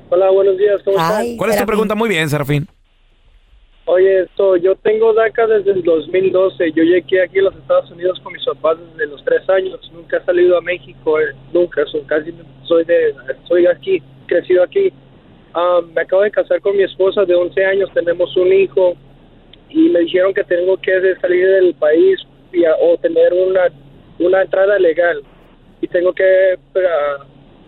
Hola, 0.09 0.29
buenos 0.31 0.57
días, 0.57 0.81
¿cómo 0.83 0.97
estás? 0.97 1.17
Ay, 1.17 1.37
¿Cuál 1.37 1.51
es 1.51 1.55
tu 1.55 1.59
Serafín. 1.59 1.67
pregunta? 1.67 1.95
Muy 1.95 2.09
bien, 2.09 2.29
Serafín. 2.29 2.67
Oye, 3.85 4.21
esto, 4.21 4.55
yo 4.57 4.75
tengo 4.75 5.13
DACA 5.13 5.47
desde 5.47 5.71
el 5.71 5.83
2012. 5.83 6.73
Yo 6.73 6.83
llegué 6.83 7.23
aquí 7.23 7.39
a 7.39 7.41
los 7.41 7.55
Estados 7.55 7.89
Unidos 7.89 8.19
con 8.23 8.33
mis 8.33 8.45
papás 8.45 8.77
desde 8.91 9.09
los 9.09 9.23
tres 9.25 9.49
años. 9.49 9.79
Nunca 9.91 10.17
he 10.17 10.25
salido 10.25 10.57
a 10.57 10.61
México, 10.61 11.19
eh, 11.19 11.33
nunca. 11.51 11.83
Soy 11.91 12.01
casi 12.01 12.31
soy 12.65 12.85
de, 12.85 13.15
soy 13.47 13.65
aquí, 13.65 14.03
crecido 14.27 14.63
aquí. 14.63 14.93
Ah, 15.53 15.81
me 15.93 16.01
acabo 16.01 16.21
de 16.23 16.31
casar 16.31 16.61
con 16.61 16.75
mi 16.77 16.83
esposa 16.83 17.25
de 17.25 17.33
11 17.35 17.65
años. 17.65 17.89
Tenemos 17.93 18.35
un 18.37 18.51
hijo 18.53 18.95
y 19.69 19.89
me 19.89 19.99
dijeron 20.01 20.33
que 20.33 20.43
tengo 20.43 20.77
que 20.77 20.91
salir 21.21 21.47
del 21.47 21.73
país 21.75 22.19
y 22.53 22.65
a- 22.65 22.75
o 22.81 22.97
tener 22.97 23.33
una 23.33 23.61
una 24.19 24.41
entrada 24.41 24.77
legal 24.77 25.21
y 25.81 25.87
tengo 25.87 26.11
que 26.13 26.23
ah, 26.75 27.25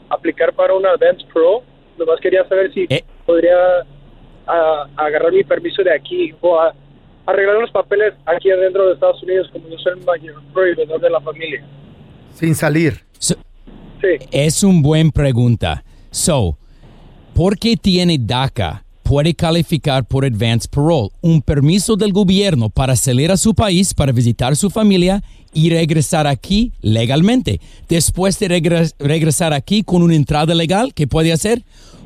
aplicar 0.09 0.53
para 0.53 0.73
una 0.73 0.91
Advance 0.91 1.25
Pro. 1.33 1.63
Nomás 1.97 2.19
quería 2.19 2.47
saber 2.47 2.73
si 2.73 2.85
Eh. 2.89 3.03
podría 3.25 3.55
a, 4.47 4.88
a 4.97 5.05
agarrar 5.05 5.31
mi 5.31 5.43
permiso 5.43 5.81
de 5.83 5.93
aquí 5.93 6.33
o 6.41 6.59
a, 6.59 6.73
arreglar 7.25 7.57
los 7.61 7.71
papeles 7.71 8.13
aquí 8.25 8.50
adentro 8.51 8.88
de 8.88 8.93
Estados 8.95 9.21
Unidos 9.23 9.47
como 9.53 9.67
yo 9.69 9.77
soy 9.77 9.93
el 10.00 10.03
mayor 10.05 10.41
proveedor 10.53 11.00
de 11.00 11.09
la 11.09 11.21
familia. 11.21 11.63
Sin 12.33 12.53
salir. 12.55 12.93
So- 13.19 13.35
Sí. 14.01 14.17
Es 14.31 14.63
una 14.63 14.81
buena 14.81 15.11
pregunta. 15.11 15.83
So, 16.09 16.57
¿por 17.33 17.57
qué 17.57 17.77
tiene 17.77 18.17
DACA? 18.17 18.85
Puede 19.03 19.33
calificar 19.33 20.05
por 20.05 20.23
Advance 20.23 20.69
Parole, 20.69 21.09
un 21.21 21.41
permiso 21.41 21.97
del 21.97 22.13
gobierno 22.13 22.69
para 22.69 22.95
salir 22.95 23.29
a 23.31 23.38
su 23.38 23.53
país, 23.53 23.93
para 23.93 24.13
visitar 24.13 24.55
su 24.55 24.69
familia 24.69 25.21
y 25.53 25.69
regresar 25.69 26.27
aquí 26.27 26.71
legalmente. 26.81 27.59
Después 27.89 28.39
de 28.39 28.47
regres- 28.47 28.95
regresar 29.00 29.51
aquí 29.51 29.83
con 29.83 30.01
una 30.01 30.15
entrada 30.15 30.55
legal, 30.55 30.93
¿qué 30.93 31.07
puede 31.07 31.33
hacer? 31.33 31.63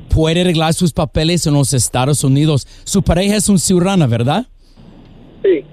Puede 0.08 0.40
arreglar 0.40 0.74
sus 0.74 0.92
papeles 0.92 1.46
en 1.46 1.54
los 1.54 1.72
Estados 1.74 2.24
Unidos. 2.24 2.66
Su 2.84 3.02
pareja 3.02 3.36
es 3.36 3.48
un 3.48 3.60
ciudadana, 3.60 4.06
¿verdad? 4.08 4.46
Sí. 5.44 5.64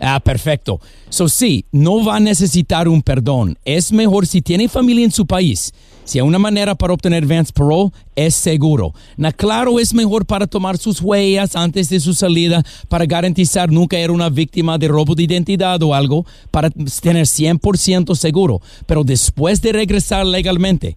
Ah, 0.00 0.20
perfecto. 0.20 0.80
So 1.08 1.28
sí, 1.28 1.64
no 1.72 2.04
va 2.04 2.16
a 2.16 2.20
necesitar 2.20 2.88
un 2.88 3.00
perdón. 3.00 3.56
Es 3.64 3.92
mejor 3.92 4.26
si 4.26 4.42
tiene 4.42 4.68
familia 4.68 5.04
en 5.04 5.12
su 5.12 5.24
país. 5.24 5.72
Si 6.04 6.18
hay 6.18 6.26
una 6.26 6.38
manera 6.38 6.74
para 6.74 6.92
obtener 6.92 7.24
advance 7.24 7.52
parole, 7.52 7.90
es 8.14 8.34
seguro. 8.34 8.92
Na, 9.16 9.32
claro, 9.32 9.80
es 9.80 9.94
mejor 9.94 10.26
para 10.26 10.46
tomar 10.46 10.76
sus 10.76 11.00
huellas 11.00 11.56
antes 11.56 11.88
de 11.88 11.98
su 11.98 12.12
salida, 12.12 12.62
para 12.88 13.06
garantizar 13.06 13.70
nunca 13.70 13.96
era 13.96 14.12
una 14.12 14.28
víctima 14.28 14.76
de 14.76 14.88
robo 14.88 15.14
de 15.14 15.22
identidad 15.22 15.82
o 15.82 15.94
algo, 15.94 16.26
para 16.50 16.68
tener 16.70 17.24
100% 17.24 18.14
seguro. 18.14 18.60
Pero 18.86 19.02
después 19.02 19.62
de 19.62 19.72
regresar 19.72 20.26
legalmente, 20.26 20.96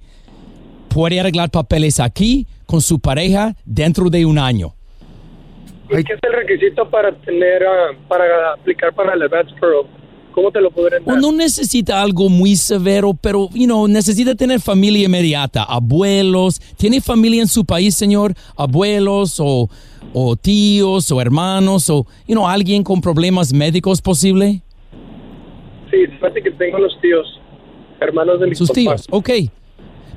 puede 0.90 1.20
arreglar 1.20 1.52
papeles 1.52 2.02
aquí 2.02 2.46
con 2.66 2.82
su 2.82 3.00
pareja 3.00 3.56
dentro 3.66 4.10
de 4.10 4.26
un 4.26 4.38
año. 4.38 4.74
¿Y 5.90 6.04
qué 6.04 6.14
es 6.14 6.20
el 6.22 6.34
requisito 6.34 6.90
para 6.90 7.14
tener 7.14 7.64
ah, 7.64 7.96
para 8.10 8.54
aplicar 8.54 8.94
para 8.94 9.14
el 9.14 9.22
Advance 9.22 9.56
Pro? 9.58 9.88
¿Cómo 10.38 10.52
te 10.52 10.62
lo 10.62 10.70
podrán 10.70 11.04
dar? 11.04 11.20
No 11.20 11.32
necesita 11.32 12.00
algo 12.00 12.30
muy 12.30 12.56
severo, 12.56 13.16
pero, 13.20 13.50
you 13.56 13.66
know, 13.66 13.88
necesita 13.88 14.36
tener 14.36 14.62
familia 14.62 15.08
inmediata, 15.08 15.64
abuelos. 15.64 16.62
¿Tiene 16.78 17.02
familia 17.02 17.42
en 17.42 17.48
su 17.48 17.66
país, 17.66 17.96
señor? 17.96 18.36
Abuelos 18.56 19.40
o, 19.40 19.68
o 20.14 20.36
tíos 20.36 21.12
o 21.12 21.20
hermanos 21.20 21.90
o, 21.90 22.06
you 22.28 22.36
know, 22.36 22.48
alguien 22.48 22.84
con 22.84 23.02
problemas 23.02 23.52
médicos 23.52 24.00
posible? 24.00 24.62
Sí, 25.90 26.06
fíjate 26.06 26.44
que 26.44 26.52
tengo 26.52 26.78
los 26.78 27.02
tíos, 27.02 27.26
hermanos 28.00 28.40
de 28.40 28.46
mis 28.46 28.60
Sus 28.60 28.68
papás. 28.68 28.84
tíos, 28.84 29.06
ok. 29.10 29.30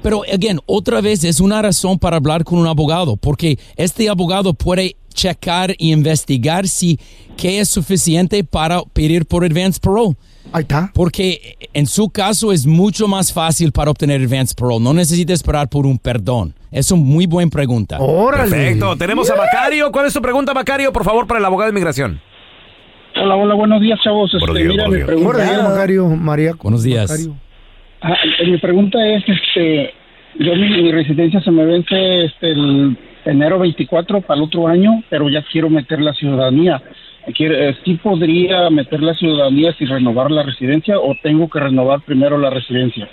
Pero, 0.03 0.23
again, 0.33 0.59
otra 0.67 1.01
vez 1.01 1.25
es 1.25 1.41
una 1.41 1.61
razón 1.61 1.99
para 1.99 2.17
hablar 2.17 2.43
con 2.45 2.59
un 2.59 2.67
abogado, 2.67 3.17
porque 3.17 3.59
este 3.77 4.09
abogado 4.09 4.55
puede 4.55 4.97
checar 5.13 5.75
y 5.79 5.93
investigar 5.93 6.67
si 6.69 6.99
que 7.37 7.61
es 7.61 7.69
suficiente 7.69 8.43
para 8.45 8.83
pedir 8.93 9.27
por 9.27 9.45
advance 9.45 9.79
parole. 9.81 10.17
Ahí 10.53 10.63
está. 10.63 10.91
Porque 10.95 11.57
en 11.75 11.87
su 11.87 12.09
caso 12.11 12.51
es 12.53 12.67
mucho 12.67 13.07
más 13.09 13.33
fácil 13.33 13.73
para 13.73 13.91
obtener 13.91 14.23
advance 14.23 14.55
parole. 14.55 14.83
No 14.83 14.95
necesita 14.95 15.33
esperar 15.33 15.69
por 15.69 15.85
un 15.87 15.99
perdón. 15.99 16.55
Es 16.71 16.91
una 16.91 17.03
muy 17.03 17.27
buena 17.27 17.51
pregunta. 17.51 17.99
Órale. 18.01 18.51
Perfecto. 18.51 18.97
Tenemos 18.97 19.29
a 19.31 19.37
Macario. 19.37 19.91
¿Cuál 19.93 20.07
es 20.07 20.13
tu 20.15 20.23
pregunta, 20.23 20.55
Macario? 20.55 20.93
Por 20.93 21.05
favor, 21.05 21.27
para 21.27 21.39
el 21.41 21.45
abogado 21.45 21.67
de 21.71 21.73
inmigración. 21.73 22.21
Hola, 23.23 23.37
hola, 23.37 23.55
buenos 23.55 23.81
días, 23.83 23.99
chavos. 24.03 24.31
Buenos 24.33 24.57
Este, 24.57 24.61
días, 24.63 24.71
mira, 24.73 24.85
buenos 24.87 24.91
mi 24.91 24.97
días. 24.97 25.07
pregunta, 25.07 25.33
Buenos 25.37 25.51
días, 25.53 25.69
Macario. 25.69 26.09
María. 26.09 26.53
Buenos 26.63 26.83
días. 26.83 27.11
Macario. 27.11 27.37
Ah, 28.01 28.17
mi 28.47 28.57
pregunta 28.59 28.99
es, 29.07 29.23
este, 29.29 29.93
yo 30.39 30.55
mi, 30.55 30.91
residencia 30.91 31.41
se 31.41 31.51
me 31.51 31.67
vence 31.67 32.25
este, 32.25 32.53
el 32.53 32.97
enero 33.25 33.59
24 33.59 34.23
para 34.23 34.39
el 34.39 34.45
otro 34.45 34.67
año, 34.69 35.03
pero 35.11 35.29
ya 35.29 35.45
quiero 35.51 35.69
meter 35.69 36.01
la 36.01 36.15
ciudadanía. 36.15 36.83
Eh, 37.27 37.77
¿Sí 37.85 37.95
podría 38.03 38.71
meter 38.71 39.03
la 39.03 39.15
ciudadanía 39.15 39.75
sin 39.79 39.89
renovar 39.89 40.31
la 40.31 40.43
residencia 40.43 40.99
o 40.99 41.15
tengo 41.23 41.49
que 41.51 41.61
renovar 41.61 42.01
primero 42.01 42.39
la 42.39 42.49
residencia? 42.49 43.09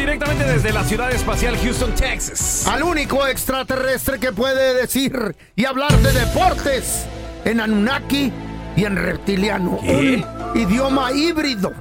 Directamente 0.09 0.51
desde 0.51 0.73
la 0.73 0.83
ciudad 0.83 1.11
espacial 1.11 1.55
Houston, 1.55 1.93
Texas. 1.93 2.67
Al 2.67 2.81
único 2.81 3.27
extraterrestre 3.27 4.19
que 4.19 4.31
puede 4.31 4.73
decir 4.73 5.35
y 5.55 5.65
hablar 5.65 5.95
de 5.99 6.11
deportes 6.11 7.05
en 7.45 7.59
Anunnaki 7.59 8.31
y 8.75 8.85
en 8.85 8.95
reptiliano. 8.95 9.77
¿Qué? 9.79 10.25
Un 10.53 10.59
idioma 10.59 11.11
híbrido 11.11 11.73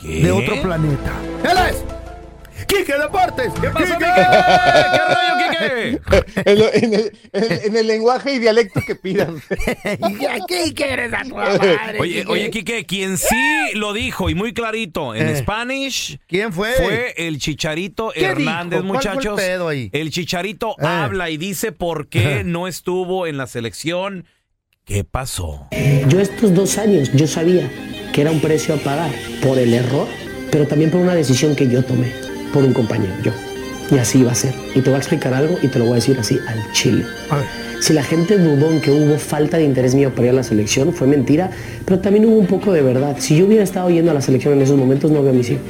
¿Qué? 0.00 0.22
de 0.22 0.32
otro 0.32 0.62
planeta. 0.62 1.12
Él 1.44 1.58
es 1.68 1.95
Quique 2.66 2.94
Deportes. 2.98 3.52
¿Qué 3.60 3.68
pasó, 3.70 3.94
¡Quique! 3.98 4.04
¿Qué 4.14 5.00
rollo, 5.08 5.50
Quique? 5.50 6.00
en, 6.50 6.58
lo- 6.58 6.72
en 6.74 6.94
el, 6.94 7.12
en 7.32 7.44
el- 7.52 7.60
en 7.64 7.76
el 7.76 7.86
lenguaje 7.86 8.34
y 8.34 8.38
dialecto 8.38 8.80
que 8.86 8.94
pidan. 8.96 9.40
Ya, 10.20 10.38
Quique, 10.46 10.84
eres 10.92 11.12
a 11.12 11.22
tu 11.22 11.34
madre, 11.36 11.76
Oye, 11.98 12.14
Quique. 12.20 12.32
oye, 12.32 12.50
Quique, 12.50 12.86
quien 12.86 13.18
sí 13.18 13.36
lo 13.74 13.92
dijo 13.92 14.30
y 14.30 14.34
muy 14.34 14.52
clarito 14.54 15.14
en 15.14 15.28
Eh. 15.28 15.36
Spanish 15.36 16.18
¿Quién 16.26 16.52
fue? 16.52 16.72
fue 16.74 17.14
el 17.16 17.38
Chicharito 17.38 18.10
¿Qué 18.14 18.24
Hernández, 18.24 18.80
dijo? 18.82 18.92
¿Cuál 18.92 19.02
fue 19.02 19.10
el 19.12 19.16
muchachos. 19.16 19.40
pedo 19.40 19.68
ahí? 19.68 19.90
El 19.92 20.10
Chicharito 20.10 20.70
Eh. 20.78 20.86
habla 20.86 21.30
y 21.30 21.36
dice 21.36 21.72
por 21.72 22.08
qué 22.08 22.42
no 22.44 22.66
estuvo 22.68 23.26
en 23.26 23.36
la 23.36 23.46
selección. 23.46 24.24
¿Qué 24.84 25.02
pasó? 25.04 25.68
Yo 26.08 26.20
estos 26.20 26.54
dos 26.54 26.78
años 26.78 27.10
yo 27.12 27.26
sabía 27.26 27.68
que 28.12 28.20
era 28.22 28.30
un 28.30 28.40
precio 28.40 28.74
a 28.74 28.78
pagar 28.78 29.10
por 29.42 29.58
el 29.58 29.74
error, 29.74 30.06
pero 30.50 30.66
también 30.68 30.90
por 30.92 31.00
una 31.00 31.14
decisión 31.14 31.56
que 31.56 31.68
yo 31.68 31.84
tomé, 31.84 32.12
por 32.52 32.64
un 32.64 32.72
compañero, 32.72 33.12
yo. 33.22 33.32
Y 33.90 33.98
así 33.98 34.18
iba 34.20 34.32
a 34.32 34.34
ser. 34.34 34.52
Y 34.74 34.80
te 34.80 34.90
voy 34.90 34.94
a 34.94 34.98
explicar 34.98 35.32
algo 35.34 35.56
y 35.62 35.68
te 35.68 35.78
lo 35.78 35.84
voy 35.84 35.92
a 35.92 35.94
decir 35.96 36.16
así 36.18 36.38
al 36.48 36.72
chile. 36.72 37.04
A 37.30 37.36
ver. 37.36 37.46
Si 37.80 37.92
la 37.92 38.02
gente 38.02 38.38
dudó 38.38 38.70
en 38.70 38.80
que 38.80 38.90
hubo 38.90 39.18
falta 39.18 39.58
de 39.58 39.64
interés 39.64 39.94
mío 39.94 40.10
para 40.10 40.24
ir 40.24 40.30
a 40.30 40.36
la 40.36 40.42
selección, 40.42 40.92
fue 40.94 41.06
mentira, 41.06 41.50
pero 41.84 42.00
también 42.00 42.24
hubo 42.24 42.36
un 42.36 42.46
poco 42.46 42.72
de 42.72 42.82
verdad. 42.82 43.16
Si 43.20 43.36
yo 43.36 43.46
hubiera 43.46 43.62
estado 43.62 43.90
yendo 43.90 44.10
a 44.10 44.14
la 44.14 44.22
selección 44.22 44.54
en 44.54 44.62
esos 44.62 44.76
momentos, 44.76 45.10
no 45.10 45.22
veo 45.22 45.30
a 45.30 45.34
mis 45.34 45.50
hijos. 45.50 45.62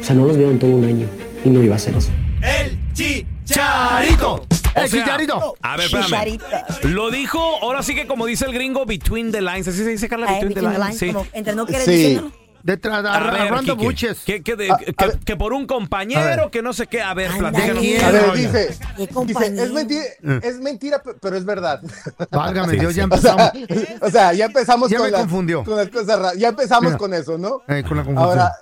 O 0.00 0.04
sea, 0.04 0.14
no 0.14 0.26
los 0.26 0.36
veo 0.36 0.50
en 0.50 0.58
todo 0.58 0.70
un 0.70 0.84
año 0.84 1.06
y 1.44 1.48
no 1.48 1.62
iba 1.62 1.74
a 1.74 1.76
hacer 1.76 1.96
eso. 1.96 2.10
El 2.42 2.78
chicharito. 2.92 4.44
El 4.74 4.90
chicharito. 4.90 5.56
A 5.62 5.76
ver, 5.76 5.86
espérame. 5.86 6.38
Lo 6.84 7.10
dijo, 7.10 7.40
ahora 7.62 7.82
sí 7.82 7.94
que 7.94 8.06
como 8.06 8.26
dice 8.26 8.44
el 8.44 8.52
gringo, 8.52 8.84
between 8.84 9.32
the 9.32 9.40
lines. 9.40 9.66
¿Así 9.66 9.78
se 9.78 9.88
dice, 9.90 10.08
Carla? 10.08 10.26
Ay, 10.28 10.44
Between, 10.46 10.72
the 10.72 10.78
lines, 10.78 10.98
Sí. 10.98 11.06
como 11.08 11.26
entre 11.32 11.54
no 11.54 11.66
querer 11.66 11.82
Sí. 11.82 12.20
Ver, 12.66 12.80
agarrando 12.86 13.76
buches. 13.76 14.20
Que, 14.24 14.42
que, 14.42 14.56
de- 14.56 14.70
A- 14.72 14.76
que- 14.78 14.94
a 14.96 15.10
que 15.22 15.36
por 15.36 15.52
un 15.52 15.66
compañero, 15.66 16.50
que 16.50 16.62
no 16.62 16.72
sé 16.72 16.86
qué. 16.86 17.02
A 17.02 17.12
ver, 17.12 17.30
platícanos. 17.36 17.76
A 18.02 18.10
ver, 18.10 18.32
dice, 18.32 18.78
¿Qué 18.96 19.06
dice, 19.26 19.46
es 19.62 19.70
mentira, 19.70 20.02
es 20.42 20.58
mentira, 20.60 21.02
pe- 21.02 21.12
pero 21.20 21.36
es 21.36 21.44
verdad. 21.44 21.82
Válgame 22.30 22.72
Dios, 22.78 22.94
ya 22.94 23.04
O 23.04 23.16
sea, 23.18 23.52
empezamos. 23.52 24.00
o 24.00 24.10
sea, 24.10 24.32
ya 24.32 24.46
empezamos 24.46 24.90
Ya 24.90 24.96
con, 24.96 25.06
me 25.06 25.12
las, 25.12 25.20
confundió. 25.20 25.62
con 25.62 25.76
las 25.76 25.88
cosas 25.90 26.18
raras. 26.18 26.38
Ya 26.38 26.48
empezamos 26.48 26.84
Mira. 26.86 26.96
con 26.98 27.12
eso, 27.12 27.36
¿no? 27.36 27.60
Eh, 27.68 27.84
con 27.86 27.98
la 27.98 28.04
confusión. 28.04 28.16
Ahora, 28.18 28.52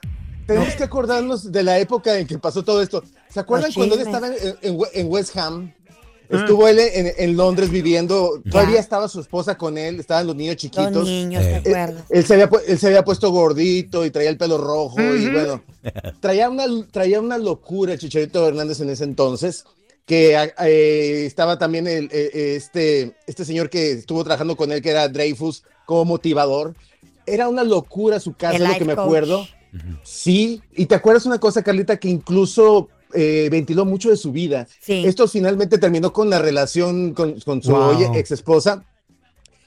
tenemos 0.48 0.74
que 0.74 0.82
acordarnos 0.82 1.52
de 1.52 1.62
la 1.62 1.78
época 1.78 2.18
en 2.18 2.26
que 2.26 2.38
pasó 2.38 2.64
todo 2.64 2.82
esto. 2.82 3.04
¿Se 3.28 3.38
acuerdan 3.38 3.72
cuando 3.72 3.94
él 3.94 4.00
estaba 4.00 4.26
en, 4.26 4.34
en- 4.62 4.78
en 4.94 5.06
West 5.10 5.36
Ham? 5.36 5.72
Estuvo 6.32 6.66
él 6.66 6.78
en, 6.78 7.12
en 7.16 7.36
Londres 7.36 7.70
viviendo, 7.70 8.40
todavía 8.50 8.80
estaba 8.80 9.06
su 9.08 9.20
esposa 9.20 9.56
con 9.56 9.76
él, 9.76 10.00
estaban 10.00 10.26
los 10.26 10.34
niños 10.36 10.56
chiquitos. 10.56 10.92
Los 10.92 11.08
niños, 11.08 11.42
¿te 11.42 11.50
Eh, 11.50 11.56
acuerdas? 11.56 12.04
Él 12.08 12.24
se, 12.24 12.34
había, 12.34 12.50
él 12.66 12.78
se 12.78 12.86
había 12.86 13.04
puesto 13.04 13.30
gordito 13.30 14.04
y 14.06 14.10
traía 14.10 14.30
el 14.30 14.38
pelo 14.38 14.58
rojo 14.58 15.00
y 15.00 15.28
bueno, 15.30 15.62
traía 16.20 16.48
una, 16.48 16.64
traía 16.90 17.20
una 17.20 17.38
locura 17.38 17.98
Chicharito 17.98 18.48
Hernández 18.48 18.80
en 18.80 18.90
ese 18.90 19.04
entonces, 19.04 19.64
que 20.06 20.36
ah, 20.36 20.50
eh, 20.66 21.24
estaba 21.26 21.58
también 21.58 21.86
el, 21.86 22.08
eh, 22.12 22.54
este, 22.56 23.14
este 23.26 23.44
señor 23.44 23.68
que 23.70 23.92
estuvo 23.92 24.24
trabajando 24.24 24.56
con 24.56 24.72
él, 24.72 24.80
que 24.82 24.90
era 24.90 25.08
Dreyfus, 25.08 25.62
como 25.86 26.04
motivador. 26.06 26.74
Era 27.26 27.48
una 27.48 27.62
locura 27.62 28.18
su 28.20 28.32
casa, 28.34 28.58
lo 28.58 28.78
que 28.78 28.84
me 28.84 28.96
coach. 28.96 29.04
acuerdo. 29.06 29.46
Sí, 30.02 30.60
y 30.76 30.86
te 30.86 30.94
acuerdas 30.94 31.24
una 31.24 31.38
cosa, 31.38 31.62
Carlita, 31.62 31.96
que 31.98 32.08
incluso 32.08 32.88
eh, 33.14 33.48
ventiló 33.50 33.84
mucho 33.84 34.10
de 34.10 34.16
su 34.16 34.32
vida. 34.32 34.66
Sí. 34.80 35.04
Esto 35.06 35.26
finalmente 35.28 35.78
terminó 35.78 36.12
con 36.12 36.30
la 36.30 36.38
relación 36.38 37.14
con, 37.14 37.40
con 37.40 37.62
su 37.62 37.70
Wow. 37.72 38.14
ex 38.14 38.30
esposa. 38.30 38.84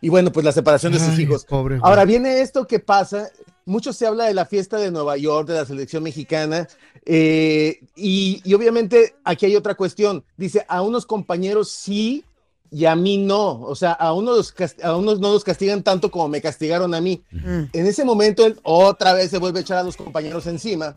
Y 0.01 0.09
bueno, 0.09 0.31
pues 0.31 0.43
la 0.45 0.51
separación 0.51 0.93
de 0.93 0.99
sus 0.99 1.17
hijos. 1.17 1.45
pobre 1.45 1.79
güey. 1.79 1.89
Ahora 1.89 2.05
viene 2.05 2.41
esto 2.41 2.67
que 2.67 2.79
pasa. 2.79 3.29
Mucho 3.65 3.91
se 3.93 4.05
habla 4.05 4.25
de 4.25 4.35
la 4.35 4.45
fiesta 4.45 4.77
de 4.77 4.91
Nueva 4.91 5.17
York, 5.17 5.47
de 5.47 5.55
la 5.55 5.65
selección 5.65 6.03
mexicana. 6.03 6.67
eh, 7.05 7.79
y, 7.95 8.41
y 8.43 8.53
obviamente 8.53 9.15
aquí 9.23 9.47
hay 9.47 9.55
otra 9.55 9.73
cuestión. 9.75 10.23
Dice, 10.37 10.63
a 10.67 10.81
unos 10.83 11.05
compañeros 11.07 11.69
sí 11.71 12.23
y 12.71 12.85
a 12.85 12.95
mí 12.95 13.17
no. 13.17 13.61
O 13.61 13.73
sea, 13.75 13.93
a 13.93 14.13
unos, 14.13 14.53
a 14.83 14.95
unos 14.95 15.19
no 15.19 15.31
los 15.33 15.43
castigan 15.43 15.81
tanto 15.81 16.11
como 16.11 16.27
me 16.27 16.41
castigaron 16.41 16.93
a 16.93 17.01
mí. 17.01 17.23
Mm. 17.31 17.63
En 17.73 17.87
ese 17.87 18.03
momento 18.05 18.45
él 18.45 18.59
otra 18.63 19.13
vez 19.13 19.31
se 19.31 19.39
vuelve 19.39 19.59
a 19.59 19.61
echar 19.61 19.77
a 19.79 19.83
los 19.83 19.97
compañeros 19.97 20.45
encima. 20.45 20.95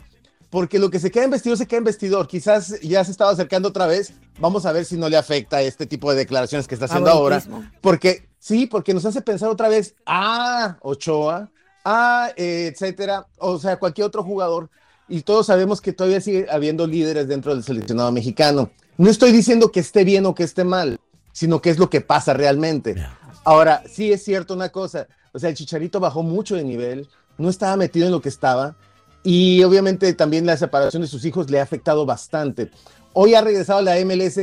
Porque 0.51 0.79
lo 0.79 0.91
que 0.91 0.99
se 0.99 1.11
queda 1.11 1.25
en 1.25 1.31
vestidor 1.31 1.59
se 1.59 1.67
queda 1.67 1.79
en 1.79 1.85
vestidor. 1.85 2.27
Quizás 2.27 2.81
ya 2.81 3.05
se 3.05 3.11
estaba 3.11 3.31
acercando 3.31 3.69
otra 3.69 3.87
vez. 3.87 4.15
Vamos 4.39 4.65
a 4.65 4.73
ver 4.73 4.85
si 4.85 4.97
no 4.97 5.09
le 5.09 5.17
afecta 5.17 5.61
este 5.61 5.87
tipo 5.87 6.11
de 6.11 6.17
declaraciones 6.17 6.67
que 6.67 6.75
está 6.75 6.87
haciendo 6.87 7.11
ahora. 7.11 7.43
Porque 7.81 8.29
sí, 8.39 8.67
porque 8.67 8.95
nos 8.95 9.05
hace 9.05 9.21
pensar 9.21 9.51
otra 9.51 9.69
vez, 9.69 9.95
ah, 10.07 10.79
Ochoa, 10.81 11.51
ah, 11.85 12.31
eh, 12.37 12.71
etcétera, 12.73 13.27
o 13.39 13.59
sea, 13.59 13.79
cualquier 13.79 14.07
otro 14.07 14.23
jugador. 14.23 14.71
Y 15.09 15.23
todos 15.23 15.47
sabemos 15.47 15.81
que 15.81 15.93
todavía 15.93 16.21
sigue 16.21 16.47
habiendo 16.51 16.87
líderes 16.87 17.29
dentro 17.29 17.55
del 17.55 17.65
seleccionado 17.65 18.13
mexicano. 18.13 18.71
No 18.97 19.11
estoy 19.11 19.33
diciendo 19.33 19.71
que 19.71 19.81
esté 19.81 20.05
bien 20.05 20.27
o 20.27 20.35
que 20.35 20.45
esté 20.45 20.65
mal, 20.65 20.99
sino 21.33 21.61
que 21.61 21.71
es 21.71 21.79
lo 21.79 21.89
que 21.89 22.01
pasa 22.01 22.35
realmente. 22.35 22.97
Ahora, 23.45 23.83
sí 23.91 24.13
es 24.13 24.25
cierto 24.25 24.55
una 24.55 24.71
cosa, 24.71 25.07
o 25.33 25.39
sea, 25.39 25.49
el 25.49 25.57
Chicharito 25.57 26.01
bajó 26.01 26.23
mucho 26.23 26.57
de 26.57 26.65
nivel, 26.65 27.09
no 27.39 27.49
estaba 27.49 27.77
metido 27.77 28.07
en 28.07 28.13
lo 28.13 28.21
que 28.21 28.29
estaba, 28.29 28.77
y 29.23 29.63
obviamente 29.65 30.13
también 30.15 30.47
la 30.47 30.57
separación 30.57 31.03
de 31.03 31.09
sus 31.09 31.25
hijos 31.25 31.51
le 31.51 31.61
ha 31.61 31.63
afectado 31.63 32.07
bastante. 32.07 32.71
Hoy 33.13 33.35
ha 33.35 33.41
regresado 33.41 33.81
a 33.81 33.83
la 33.83 33.97
MLS 34.05 34.39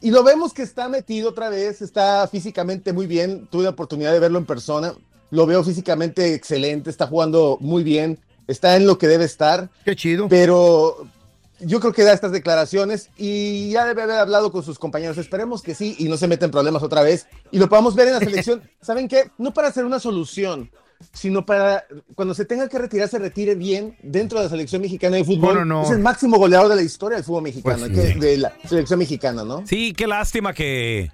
y 0.00 0.10
lo 0.10 0.22
vemos 0.22 0.52
que 0.52 0.62
está 0.62 0.88
metido 0.88 1.30
otra 1.30 1.48
vez, 1.48 1.80
está 1.80 2.28
físicamente 2.28 2.92
muy 2.92 3.06
bien. 3.06 3.46
Tuve 3.50 3.64
la 3.64 3.70
oportunidad 3.70 4.12
de 4.12 4.20
verlo 4.20 4.38
en 4.38 4.46
persona. 4.46 4.94
Lo 5.30 5.46
veo 5.46 5.64
físicamente 5.64 6.34
excelente, 6.34 6.90
está 6.90 7.06
jugando 7.06 7.56
muy 7.60 7.82
bien, 7.82 8.18
está 8.46 8.76
en 8.76 8.86
lo 8.86 8.98
que 8.98 9.08
debe 9.08 9.24
estar. 9.24 9.70
Qué 9.84 9.96
chido. 9.96 10.28
Pero 10.28 11.08
yo 11.60 11.80
creo 11.80 11.92
que 11.92 12.04
da 12.04 12.12
estas 12.12 12.32
declaraciones 12.32 13.10
y 13.16 13.70
ya 13.70 13.86
debe 13.86 14.02
haber 14.02 14.18
hablado 14.18 14.52
con 14.52 14.62
sus 14.62 14.78
compañeros. 14.78 15.18
Esperemos 15.18 15.62
que 15.62 15.74
sí 15.74 15.96
y 15.98 16.04
no 16.08 16.16
se 16.16 16.28
meten 16.28 16.50
problemas 16.50 16.82
otra 16.82 17.02
vez 17.02 17.26
y 17.50 17.58
lo 17.58 17.68
podamos 17.68 17.94
ver 17.94 18.08
en 18.08 18.14
la 18.14 18.20
selección. 18.20 18.62
¿Saben 18.80 19.08
qué? 19.08 19.30
No 19.38 19.52
para 19.52 19.68
hacer 19.68 19.84
una 19.84 19.98
solución, 19.98 20.70
sino 21.12 21.44
para 21.46 21.84
cuando 22.14 22.34
se 22.34 22.44
tenga 22.44 22.68
que 22.68 22.78
retirar, 22.78 23.08
se 23.08 23.18
retire 23.18 23.54
bien 23.54 23.96
dentro 24.02 24.38
de 24.38 24.44
la 24.44 24.50
selección 24.50 24.82
mexicana 24.82 25.16
de 25.16 25.24
fútbol. 25.24 25.54
Bueno, 25.54 25.64
no. 25.64 25.82
Es 25.84 25.90
el 25.90 25.98
máximo 26.00 26.38
goleador 26.38 26.68
de 26.68 26.76
la 26.76 26.82
historia 26.82 27.16
del 27.16 27.24
fútbol 27.24 27.42
mexicano, 27.42 27.78
Pues 27.86 27.90
que- 27.92 28.12
sí. 28.14 28.18
de 28.20 28.36
la 28.38 28.52
selección 28.68 28.98
mexicana, 28.98 29.44
¿no? 29.44 29.62
Sí, 29.66 29.92
qué 29.92 30.06
lástima 30.06 30.52
que 30.52 31.10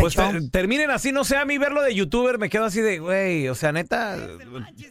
pues 0.00 0.14
te- 0.14 0.48
terminen 0.50 0.90
así. 0.90 1.12
No 1.12 1.22
sé, 1.22 1.36
a 1.36 1.44
mí 1.44 1.58
verlo 1.58 1.82
de 1.82 1.94
youtuber 1.94 2.38
me 2.38 2.48
quedo 2.48 2.64
así 2.64 2.80
de, 2.80 2.98
güey, 2.98 3.46
o 3.48 3.54
sea, 3.54 3.72
neta, 3.72 4.16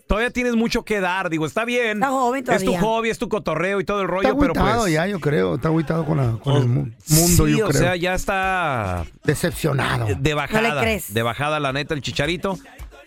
todavía 0.06 0.30
tienes 0.30 0.54
mucho 0.56 0.84
que 0.84 1.00
dar. 1.00 1.32
Digo, 1.32 1.48
está 1.48 1.66
bien. 1.66 1.98
Está 1.98 2.10
joven 2.10 2.44
Es 2.48 2.60
tu 2.60 2.66
todavía. 2.66 2.82
hobby, 2.82 3.10
es 3.10 3.18
tu 3.18 3.28
cotorreo 3.28 3.80
y 3.80 3.84
todo 3.84 4.02
el 4.02 4.06
Está 4.06 4.16
rollo, 4.16 4.38
pero 4.38 4.54
agüitado 4.54 4.82
pues... 4.82 4.94
ya, 4.94 5.08
yo 5.08 5.20
creo. 5.20 5.56
Está 5.56 5.70
agüitado 5.70 6.06
con, 6.06 6.18
la- 6.18 6.38
con 6.40 6.56
el 6.58 6.68
mu- 6.68 6.82
mundo, 7.10 7.46
sí, 7.48 7.58
yo 7.58 7.66
o 7.66 7.70
creo. 7.70 7.82
sea, 7.82 7.96
ya 7.96 8.14
está 8.14 9.06
Decepcionado. 9.24 10.06
de 10.20 10.34
bajada. 10.36 10.70
No 10.70 10.76
le 10.76 10.82
crees. 10.82 11.12
De 11.14 11.24
bajada, 11.24 11.60
la 11.60 11.74
neta, 11.74 11.96
el 11.96 12.02
chicharito. 12.02 12.60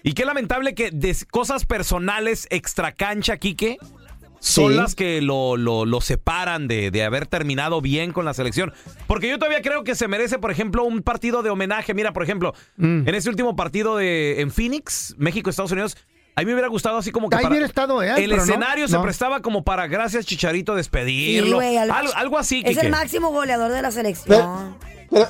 Y 0.03 0.13
qué 0.13 0.25
lamentable 0.25 0.75
que 0.75 0.91
de 0.91 1.17
cosas 1.31 1.65
personales 1.67 2.47
extra 2.51 2.93
cancha, 2.93 3.37
Quique, 3.37 3.77
son 4.41 4.71
Sí. 4.73 4.77
las 4.79 4.95
que 4.95 5.21
lo, 5.21 5.57
lo, 5.57 5.85
lo 5.85 6.01
separan 6.01 6.69
de, 6.69 6.93
de 6.93 7.03
haber 7.03 7.27
terminado 7.27 7.81
bien 7.81 8.13
con 8.13 8.25
la 8.25 8.35
selección. 8.35 8.73
Porque 9.09 9.29
yo 9.29 9.37
todavía 9.39 9.63
creo 9.63 9.83
que 9.83 9.97
se 9.97 10.07
merece, 10.07 10.39
por 10.39 10.53
ejemplo, 10.53 10.85
un 10.85 11.03
partido 11.03 11.43
de 11.43 11.51
homenaje. 11.51 11.93
Mira, 11.95 12.13
por 12.13 12.23
ejemplo, 12.23 12.55
Mm. 12.77 13.09
en 13.09 13.15
ese 13.17 13.29
último 13.29 13.57
partido 13.57 13.97
de 13.97 14.41
en 14.41 14.53
Phoenix, 14.53 15.17
México, 15.19 15.51
Estados 15.51 15.73
Unidos, 15.73 15.97
a 16.37 16.43
mí 16.43 16.47
me 16.47 16.53
hubiera 16.53 16.69
gustado 16.69 16.99
así 16.99 17.11
como 17.11 17.29
que 17.29 17.35
Ahí 17.35 17.43
para- 17.43 17.53
hubiera 17.53 17.67
estado, 17.67 18.01
¿eh? 18.01 18.13
el 18.23 18.31
no, 18.31 18.37
escenario 18.37 18.87
se 18.87 18.95
no. 18.95 19.03
prestaba 19.03 19.43
como 19.43 19.65
para 19.65 19.89
gracias 19.89 20.25
Chicharito 20.25 20.73
Sí, 20.75 20.77
despedirlo. 20.77 21.59
al- 21.59 21.91
algo, 21.91 22.13
algo 22.15 22.39
así, 22.39 22.63
Es 22.65 22.75
Quique. 22.77 22.87
el 22.87 22.93
máximo 22.93 23.33
goleador 23.33 23.73
de 23.73 23.83
la 23.83 23.91
selección. 23.91 24.29
Pero, 24.29 24.77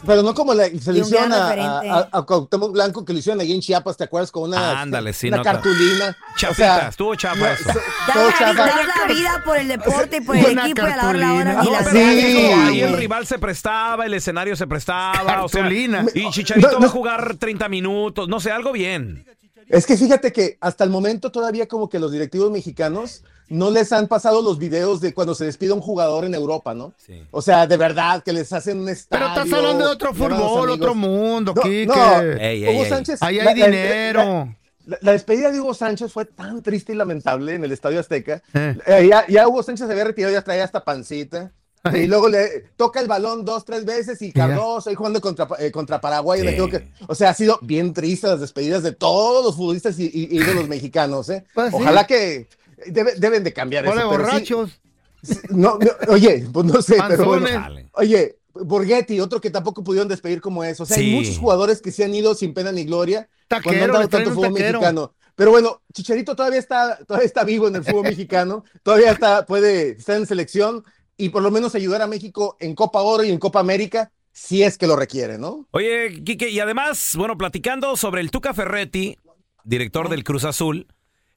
pero 0.06 0.22
no 0.22 0.34
como 0.34 0.54
la 0.54 0.64
selección 0.80 1.28
gran 1.28 1.32
a, 1.32 1.48
referente. 1.50 1.88
a, 1.90 2.08
a 2.12 2.22
Cuauhtémoc 2.22 2.72
Blanco 2.72 3.04
que 3.04 3.12
lo 3.12 3.18
hicieron 3.18 3.40
allí 3.40 3.52
en 3.54 3.60
Chiapas, 3.60 3.96
¿te 3.96 4.04
acuerdas? 4.04 4.30
Con 4.32 4.44
una, 4.50 4.80
Ándale, 4.80 5.12
sí, 5.12 5.28
una 5.28 5.38
no, 5.38 5.42
cartulina. 5.44 6.16
Chafita, 6.36 6.50
O 6.50 6.54
sea, 6.78 6.88
estuvo 6.88 7.14
chafa 7.14 7.36
no, 7.36 7.46
eso. 7.46 7.64
so- 7.72 7.78
Dar 8.06 8.14
todo 8.14 8.24
la, 8.24 8.28
vida, 8.28 8.38
chafa. 8.38 8.54
dar 8.66 9.08
la 9.08 9.14
vida 9.14 9.42
por 9.44 9.56
el 9.56 9.68
deporte 9.68 10.16
y 10.16 10.20
por 10.20 10.36
el 10.36 10.46
Una 10.52 10.64
equipo 10.66 10.86
y 10.86 10.90
a 10.90 10.96
la 10.96 11.08
hora, 11.08 11.18
la 11.18 11.32
hora 11.34 11.54
cartulina. 11.54 11.62
ni 11.62 11.66
No, 11.66 11.72
la 11.72 11.78
pero 11.78 11.90
Sí. 11.90 12.52
ahí 12.68 12.80
el 12.82 12.96
rival 12.96 13.26
se 13.26 13.38
prestaba, 13.38 14.06
el 14.06 14.14
escenario 14.14 14.56
se 14.56 14.66
prestaba, 14.66 15.42
o 15.44 15.48
sea, 15.48 15.62
Cartulina. 15.62 16.04
y 16.14 16.30
Chicharito 16.30 16.72
No, 16.72 16.80
va 16.80 16.86
a 16.86 16.90
jugar 16.90 17.36
30 17.36 17.68
minutos, 17.68 18.28
no 18.28 18.40
sé, 18.40 18.50
algo 18.50 18.72
bien. 18.72 19.24
Es 19.68 19.86
que 19.86 19.96
fíjate 19.96 20.32
que 20.32 20.56
hasta 20.60 20.84
el 20.84 20.90
momento 20.90 21.30
todavía 21.30 21.66
como 21.68 21.88
que 21.88 21.98
los 21.98 22.10
directivos 22.12 22.50
mexicanos 22.50 23.22
no 23.48 23.70
les 23.70 23.92
han 23.92 24.08
pasado 24.08 24.42
los 24.42 24.58
videos 24.58 25.00
de 25.00 25.14
cuando 25.14 25.34
se 25.34 25.44
despide 25.46 25.72
un 25.72 25.80
jugador 25.80 26.24
en 26.24 26.34
Europa, 26.34 26.74
¿no? 26.74 26.92
Sí. 26.98 27.22
O 27.30 27.40
sea, 27.42 27.66
de 27.66 27.76
verdad, 27.76 28.22
que 28.22 28.32
les 28.32 28.52
hacen 28.52 28.78
un 28.80 28.88
estadio. 28.88 29.26
Pero 29.26 29.42
estás 29.42 29.58
hablando 29.58 29.86
de 29.86 29.90
otro 29.92 30.12
fútbol, 30.14 30.70
otro 30.70 30.94
mundo, 30.94 31.54
No, 31.54 31.62
no. 31.62 32.20
Ey, 32.40 32.64
ey, 32.64 32.74
Hugo 32.74 32.84
ey. 32.84 32.88
Sánchez. 32.90 33.22
Ahí 33.22 33.38
hay 33.38 33.44
la- 33.44 33.66
dinero. 33.66 34.54
La, 34.86 34.98
la 35.02 35.12
despedida 35.12 35.50
de 35.52 35.60
Hugo 35.60 35.74
Sánchez 35.74 36.10
fue 36.12 36.24
tan 36.24 36.62
triste 36.62 36.92
y 36.94 36.96
lamentable 36.96 37.54
en 37.54 37.62
el 37.62 37.72
Estadio 37.72 38.00
Azteca. 38.00 38.42
Eh. 38.54 38.78
Eh, 38.86 39.06
ya, 39.10 39.26
ya 39.28 39.46
Hugo 39.46 39.62
Sánchez 39.62 39.86
se 39.86 39.92
había 39.92 40.04
retirado, 40.04 40.32
ya 40.32 40.40
traía 40.42 40.64
hasta 40.64 40.82
pancita. 40.82 41.52
Y 41.94 42.06
luego 42.06 42.28
le 42.28 42.64
toca 42.76 43.00
el 43.00 43.06
balón 43.06 43.44
dos, 43.44 43.64
tres 43.64 43.84
veces 43.84 44.20
y. 44.22 44.32
Cardoso 44.32 44.90
ahí 44.90 44.96
jugando 44.96 45.20
contra, 45.20 45.48
eh, 45.58 45.70
contra 45.70 46.00
Paraguay. 46.00 46.40
Sí. 46.40 46.70
que- 46.70 46.88
o 47.06 47.14
sea, 47.14 47.30
ha 47.30 47.34
sido 47.34 47.58
bien 47.62 47.92
triste 47.94 48.26
las 48.26 48.40
despedidas 48.40 48.82
de 48.82 48.92
todos 48.92 49.44
los 49.44 49.56
futbolistas 49.56 49.98
y, 49.98 50.04
y- 50.06 50.28
y 50.36 50.38
de 50.38 50.54
los 50.54 50.68
mexicanos. 50.68 51.28
¿eh? 51.30 51.44
Pues 51.54 51.70
sí. 51.70 51.76
Ojalá 51.80 52.06
que 52.06 52.48
debe- 52.86 53.14
deben 53.16 53.44
de 53.44 53.52
cambiar 53.52 53.86
Hola, 53.86 54.00
eso. 54.02 54.10
sí- 54.10 54.16
borrachos. 54.16 54.80
sí, 55.22 55.34
no, 55.50 55.78
no, 55.78 56.12
oye, 56.12 56.46
pues 56.52 56.66
no 56.66 56.82
sé, 56.82 56.96
pero 57.08 57.24
bueno. 57.26 57.48
Oye, 57.92 58.36
Borghetti, 58.54 59.20
otro 59.20 59.40
que 59.40 59.50
tampoco 59.50 59.84
pudieron 59.84 60.08
despedir 60.08 60.40
como 60.40 60.64
eso. 60.64 60.82
O 60.82 60.86
sea, 60.86 60.96
Sí. 60.96 61.04
hay 61.04 61.14
muchos 61.14 61.38
jugadores 61.38 61.80
que 61.80 61.92
se 61.92 62.04
han 62.04 62.12
ido 62.14 62.34
sin 62.34 62.54
pena 62.54 62.72
ni 62.72 62.84
gloria 62.84 63.28
cuando 63.48 63.64
Taquero, 63.70 63.84
han 63.84 63.92
dado 63.92 64.08
tanto 64.08 64.30
fútbol 64.30 64.52
taquero. 64.52 64.80
mexicano. 64.80 65.14
Pero 65.36 65.52
bueno, 65.52 65.80
Chicharito 65.92 66.34
todavía 66.34 66.58
está, 66.58 66.98
todavía 67.06 67.26
está 67.26 67.44
vivo 67.44 67.68
en 67.68 67.76
el 67.76 67.84
fútbol 67.84 68.02
mexicano, 68.18 68.64
todavía 68.82 69.12
está, 69.12 69.46
puede 69.46 69.90
estar 69.90 70.16
en 70.16 70.26
selección 70.26 70.82
y 71.18 71.28
por 71.28 71.42
lo 71.42 71.50
menos 71.50 71.74
ayudar 71.74 72.00
a 72.00 72.06
México 72.06 72.56
en 72.60 72.74
Copa 72.74 73.02
Oro 73.02 73.24
y 73.24 73.30
en 73.30 73.38
Copa 73.38 73.60
América, 73.60 74.10
si 74.32 74.62
es 74.62 74.78
que 74.78 74.86
lo 74.86 74.96
requiere, 74.96 75.36
¿no? 75.36 75.66
Oye, 75.72 76.22
Quique, 76.24 76.48
y 76.48 76.60
además, 76.60 77.14
bueno, 77.16 77.36
platicando 77.36 77.96
sobre 77.96 78.20
el 78.20 78.30
Tuca 78.30 78.54
Ferretti, 78.54 79.18
director 79.64 80.08
del 80.08 80.22
Cruz 80.22 80.44
Azul, 80.44 80.86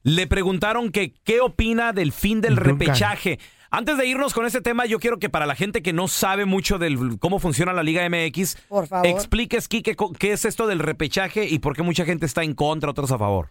le 0.04 0.28
preguntaron 0.28 0.92
que 0.92 1.14
qué 1.24 1.42
opina 1.42 1.94
del 1.94 2.12
fin 2.12 2.42
del 2.42 2.58
repechaje. 2.58 3.40
Antes 3.72 3.98
de 3.98 4.06
irnos 4.06 4.34
con 4.34 4.46
este 4.46 4.62
tema, 4.62 4.86
yo 4.86 5.00
quiero 5.00 5.18
que 5.18 5.30
para 5.30 5.46
la 5.46 5.56
gente 5.56 5.82
que 5.82 5.94
no 5.94 6.08
sabe 6.08 6.46
mucho 6.46 6.78
de 6.78 7.18
cómo 7.20 7.40
funciona 7.40 7.74
la 7.74 7.84
Liga 7.84 8.08
MX, 8.08 8.58
Por 8.68 8.86
favor. 8.86 9.08
expliques, 9.08 9.68
Quique, 9.68 9.96
qué 10.20 10.34
es 10.34 10.46
esto 10.46 10.68
del 10.68 10.80
repechaje 10.80 11.46
y 11.46 11.60
por 11.60 11.76
qué 11.76 11.82
mucha 11.82 12.06
gente 12.06 12.26
está 12.26 12.44
en 12.44 12.54
contra, 12.54 12.92
otros 12.92 13.12
a 13.12 13.18
favor. 13.18 13.50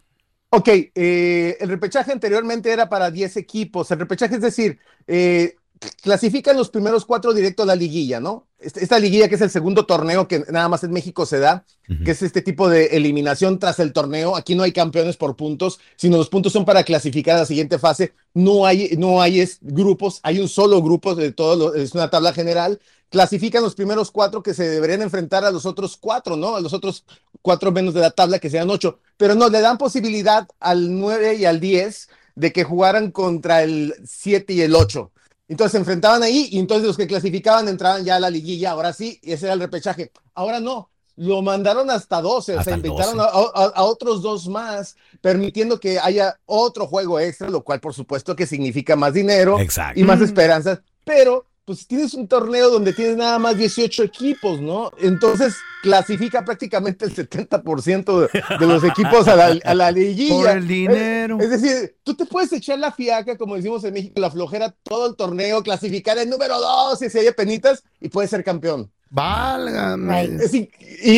Ok, 0.53 0.69
eh, 0.69 1.57
el 1.61 1.69
repechaje 1.69 2.11
anteriormente 2.11 2.73
era 2.73 2.89
para 2.89 3.11
10 3.11 3.37
equipos. 3.37 3.91
El 3.93 4.01
repechaje 4.01 4.35
es 4.35 4.41
decir, 4.41 4.79
eh, 5.07 5.55
clasifican 6.03 6.57
los 6.57 6.71
primeros 6.71 7.05
cuatro 7.05 7.33
directo 7.33 7.63
a 7.63 7.67
la 7.67 7.75
liguilla, 7.75 8.21
¿no? 8.21 8.47
Esta 8.59 8.99
liguilla 8.99 9.29
que 9.29 9.37
es 9.37 9.41
el 9.41 9.51
segundo 9.51 9.87
torneo 9.87 10.29
que 10.29 10.45
nada 10.51 10.69
más 10.69 10.85
en 10.85 10.93
México 10.93 11.25
se 11.25 11.39
da, 11.39 11.65
que 12.05 12.11
es 12.11 12.23
este 12.23 12.43
tipo 12.43 12.69
de 12.69 12.87
eliminación 12.89 13.59
tras 13.59 13.79
el 13.79 13.93
torneo. 13.95 14.37
Aquí 14.37 14.55
no 14.55 14.63
hay 14.63 14.73
campeones 14.73 15.17
por 15.17 15.37
puntos, 15.37 15.81
sino 15.97 16.19
los 16.19 16.29
puntos 16.29 16.53
son 16.53 16.67
para 16.67 16.85
clasificar 16.85 17.37
a 17.37 17.41
la 17.41 17.47
siguiente 17.47 17.79
fase. 17.79 18.13
No 18.35 18.67
hay, 18.67 18.97
no 18.99 19.23
hay 19.23 19.41
es- 19.41 19.59
grupos, 19.63 20.21
hay 20.23 20.39
un 20.41 20.49
solo 20.49 20.83
grupo 20.83 21.15
de 21.15 21.33
todo, 21.33 21.75
es 21.75 21.95
una 21.95 22.11
tabla 22.11 22.35
general. 22.35 22.81
Clasifican 23.09 23.63
los 23.63 23.75
primeros 23.75 24.11
cuatro 24.11 24.43
que 24.43 24.55
se 24.55 24.69
deberían 24.69 25.01
enfrentar 25.03 25.45
a 25.45 25.51
los 25.51 25.65
otros 25.65 25.97
cuatro, 25.97 26.37
¿no? 26.37 26.57
A 26.57 26.61
los 26.61 26.75
otros 26.75 27.05
cuatro 27.41 27.73
menos 27.73 27.95
de 27.95 28.01
la 28.01 28.11
tabla 28.11 28.39
que 28.39 28.51
sean 28.51 28.69
ocho. 28.69 28.99
Pero 29.17 29.35
no, 29.35 29.49
le 29.49 29.61
dan 29.63 29.79
posibilidad 29.79 30.47
al 30.61 30.99
nueve 30.99 31.37
y 31.37 31.47
al 31.47 31.61
diez 31.61 32.11
de 32.35 32.53
que 32.53 32.65
jugaran 32.65 33.11
contra 33.11 33.63
el 33.63 33.95
siete 34.07 34.53
y 34.53 34.61
el 34.61 34.75
ocho. 34.75 35.13
Entonces 35.51 35.73
se 35.73 35.79
enfrentaban 35.79 36.23
ahí 36.23 36.49
y 36.53 36.59
entonces 36.59 36.87
los 36.87 36.97
que 36.97 37.07
clasificaban 37.07 37.69
entraban 37.69 38.05
ya 38.05 38.17
a 38.17 38.21
la 38.21 38.31
liguilla, 38.31 38.71
ahora 38.71 38.93
sí, 38.93 39.19
y 39.23 39.33
ese 39.33 39.47
era 39.47 39.55
el 39.55 39.61
repechaje. 39.61 40.13
Ahora 40.35 40.61
no, 40.61 40.89
lo 41.17 41.43
mandaron 41.43 41.91
hasta 41.91 42.23
12, 42.23 42.55
o 42.55 42.59
Hasta 42.61 42.65
sea, 42.71 42.75
el 42.79 42.87
invitaron 42.87 43.19
12. 43.19 43.29
a, 43.29 43.63
a- 43.65 43.73
a 43.75 43.83
otros 43.85 44.23
dos 44.23 44.49
más, 44.49 44.97
permitiendo 45.21 45.79
que 45.81 45.99
haya 45.99 46.39
otro 46.47 46.87
juego 46.87 47.19
extra, 47.21 47.51
lo 47.51 47.63
cual 47.65 47.81
por 47.81 47.93
supuesto 47.93 48.35
que 48.37 48.47
significa 48.47 48.95
más 48.97 49.13
dinero 49.13 49.59
Exacto. 49.59 49.99
y 50.01 50.05
más 50.05 50.21
esperanzas, 50.21 50.81
pero 51.05 51.45
pues 51.71 51.87
tienes 51.87 52.15
un 52.15 52.27
torneo 52.27 52.69
donde 52.69 52.93
tienes 52.93 53.17
nada 53.17 53.39
más 53.39 53.57
18 53.57 54.03
equipos, 54.03 54.61
¿no? 54.61 54.91
Entonces 54.99 55.55
clasifica 55.85 56.45
prácticamente 56.45 57.05
el 57.05 57.15
70% 57.15 58.21
de, 58.29 58.57
de 58.59 58.67
los 58.67 58.83
equipos 58.83 59.29
a 59.29 59.37
la, 59.37 59.57
a 59.65 59.75
la 59.75 59.93
liguilla. 59.93 60.35
Por 60.35 60.49
el 60.49 60.67
dinero. 60.67 61.39
Es, 61.39 61.45
es 61.51 61.63
decir, 61.63 61.97
tú 62.03 62.15
te 62.15 62.27
puedes 62.27 62.53
echar 62.53 62.79
la 62.81 62.91
fiaca, 62.91 63.39
como 63.39 63.55
decimos 63.55 63.85
en 63.85 63.95
México, 63.95 64.21
la 64.21 64.33
flojera 64.33 64.75
todo 64.83 65.07
el 65.11 65.15
torneo, 65.15 65.63
clasificar 65.63 66.19
el 66.19 66.29
número 66.29 66.59
2 66.59 67.03
y 67.03 67.09
si 67.11 67.19
hay 67.21 67.31
penitas 67.33 67.85
y 68.01 68.09
puedes 68.09 68.31
ser 68.31 68.43
campeón. 68.43 68.91
Válgame. 69.09 70.25
Es 70.43 70.53
y 70.55 70.69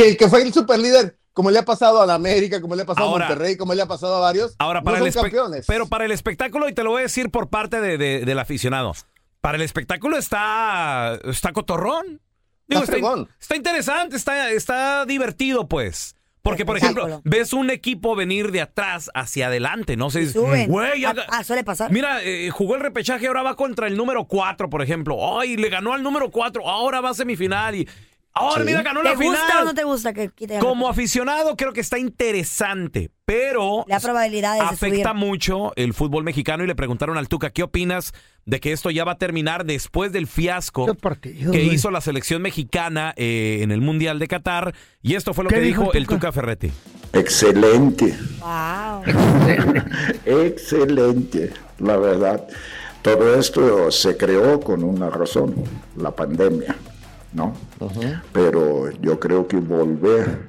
el 0.00 0.16
que 0.18 0.28
fue 0.28 0.42
el 0.42 0.52
superlíder, 0.52 1.16
como 1.32 1.50
le 1.50 1.58
ha 1.60 1.64
pasado 1.64 2.02
a 2.02 2.06
la 2.06 2.14
América, 2.14 2.60
como 2.60 2.74
le 2.74 2.82
ha 2.82 2.86
pasado 2.86 3.08
Ahora- 3.08 3.26
a 3.26 3.28
Monterrey, 3.30 3.56
como 3.56 3.72
le 3.74 3.80
ha 3.82 3.86
pasado 3.86 4.16
a 4.16 4.20
varios, 4.20 4.54
Ahora, 4.58 4.82
para 4.82 4.98
no 4.98 5.06
el 5.06 5.12
son 5.12 5.20
espe- 5.22 5.30
campeones. 5.30 5.64
Pero 5.66 5.86
para 5.86 6.04
el 6.04 6.12
espectáculo, 6.12 6.68
y 6.68 6.74
te 6.74 6.82
lo 6.82 6.90
voy 6.90 7.00
a 7.00 7.02
decir 7.04 7.30
por 7.30 7.48
parte 7.48 7.80
de- 7.80 7.96
de- 7.96 8.24
del 8.26 8.38
aficionado, 8.38 8.92
para 9.42 9.56
el 9.56 9.62
espectáculo 9.62 10.16
está, 10.16 11.18
está 11.24 11.52
cotorrón. 11.52 12.20
Digo, 12.66 12.80
Está 12.80 12.84
está, 12.84 12.92
fregón. 12.92 13.28
está 13.38 13.56
interesante, 13.56 14.16
está, 14.16 14.50
está 14.50 15.04
divertido, 15.04 15.68
pues. 15.68 16.16
Porque, 16.42 16.64
por 16.64 16.76
ejemplo, 16.76 17.20
ves 17.24 17.52
un 17.52 17.70
equipo 17.70 18.16
venir 18.16 18.50
de 18.50 18.62
atrás 18.62 19.10
hacia 19.14 19.46
adelante, 19.48 19.96
no 19.96 20.10
sé. 20.10 20.26
Güey, 20.66 21.04
Ah, 21.04 21.14
ah, 21.28 21.44
suele 21.44 21.62
pasar. 21.62 21.92
Mira, 21.92 22.22
eh, 22.24 22.50
jugó 22.50 22.74
el 22.76 22.80
repechaje, 22.80 23.26
ahora 23.28 23.42
va 23.42 23.54
contra 23.54 23.86
el 23.86 23.96
número 23.96 24.24
4, 24.24 24.68
por 24.70 24.82
ejemplo. 24.82 25.38
Ay, 25.38 25.56
le 25.56 25.68
ganó 25.68 25.92
al 25.92 26.02
número 26.02 26.30
4, 26.30 26.68
ahora 26.68 27.00
va 27.00 27.10
a 27.10 27.14
semifinal 27.14 27.74
y 27.76 27.88
ahora 28.34 28.62
Sí. 28.62 28.66
mira, 28.66 28.82
ganó 28.82 29.00
¿Te 29.02 29.08
la 29.10 29.14
gusta 29.14 29.40
final. 29.46 29.62
o 29.62 29.64
no 29.66 29.74
te 29.74 29.84
gusta 29.84 30.12
que 30.12 30.28
quiten 30.30 30.60
Como 30.60 30.88
aficionado 30.88 31.56
creo 31.56 31.72
que 31.72 31.80
está 31.80 31.98
interesante, 31.98 33.10
pero 33.24 33.84
probabilidades 34.02 34.60
de 34.62 34.66
afecta 34.68 35.10
subir. 35.10 35.14
mucho 35.26 35.72
el 35.76 35.94
fútbol 35.94 36.24
mexicano 36.24 36.64
y 36.64 36.66
le 36.66 36.74
preguntaron 36.74 37.16
al 37.18 37.28
Tuca, 37.28 37.50
¿qué 37.50 37.62
opinas 37.62 38.12
de 38.44 38.58
que 38.60 38.72
esto 38.72 38.90
ya 38.90 39.04
va 39.04 39.12
a 39.12 39.18
terminar 39.18 39.64
después 39.64 40.12
del 40.12 40.26
fiasco 40.26 40.94
partido, 40.94 41.52
que 41.52 41.58
güey. 41.62 41.74
hizo 41.74 41.90
la 41.90 42.00
selección 42.00 42.42
mexicana 42.42 43.14
eh, 43.16 43.60
en 43.62 43.70
el 43.70 43.80
Mundial 43.80 44.18
de 44.18 44.28
Qatar? 44.28 44.74
Y 45.02 45.14
esto 45.14 45.32
fue 45.34 45.44
lo 45.44 45.50
¿Qué 45.50 45.56
que 45.56 45.60
dijo 45.62 45.92
el 45.92 46.04
Tuca? 46.06 46.16
Tuca 46.16 46.32
Ferretti. 46.32 46.72
Excelente, 47.12 48.16
Wow. 48.40 49.02
excelente, 50.24 51.52
la 51.78 51.96
verdad. 51.96 52.46
Todo 53.02 53.34
esto 53.38 53.90
se 53.90 54.16
creó 54.16 54.60
con 54.60 54.84
una 54.84 55.10
razón, 55.10 55.54
la 55.96 56.10
pandemia, 56.12 56.76
¿no? 57.32 57.52
Pero 58.32 58.90
yo 59.00 59.18
creo 59.18 59.46
que 59.46 59.56
volver 59.56 60.40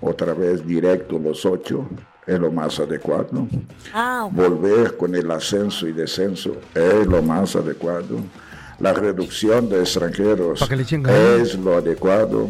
otra 0.00 0.32
vez 0.34 0.66
directo 0.66 1.18
los 1.18 1.44
ocho 1.44 1.86
es 2.26 2.38
lo 2.38 2.50
más 2.52 2.78
adecuado. 2.80 3.46
Ah. 3.92 4.28
Volver 4.30 4.96
con 4.96 5.14
el 5.14 5.30
ascenso 5.30 5.86
y 5.88 5.92
descenso 5.92 6.56
es 6.74 7.06
lo 7.06 7.22
más 7.22 7.56
adecuado. 7.56 8.18
La 8.78 8.92
reducción 8.94 9.68
de 9.68 9.80
extranjeros 9.80 10.60
es 11.42 11.54
lo 11.58 11.76
adecuado. 11.76 12.48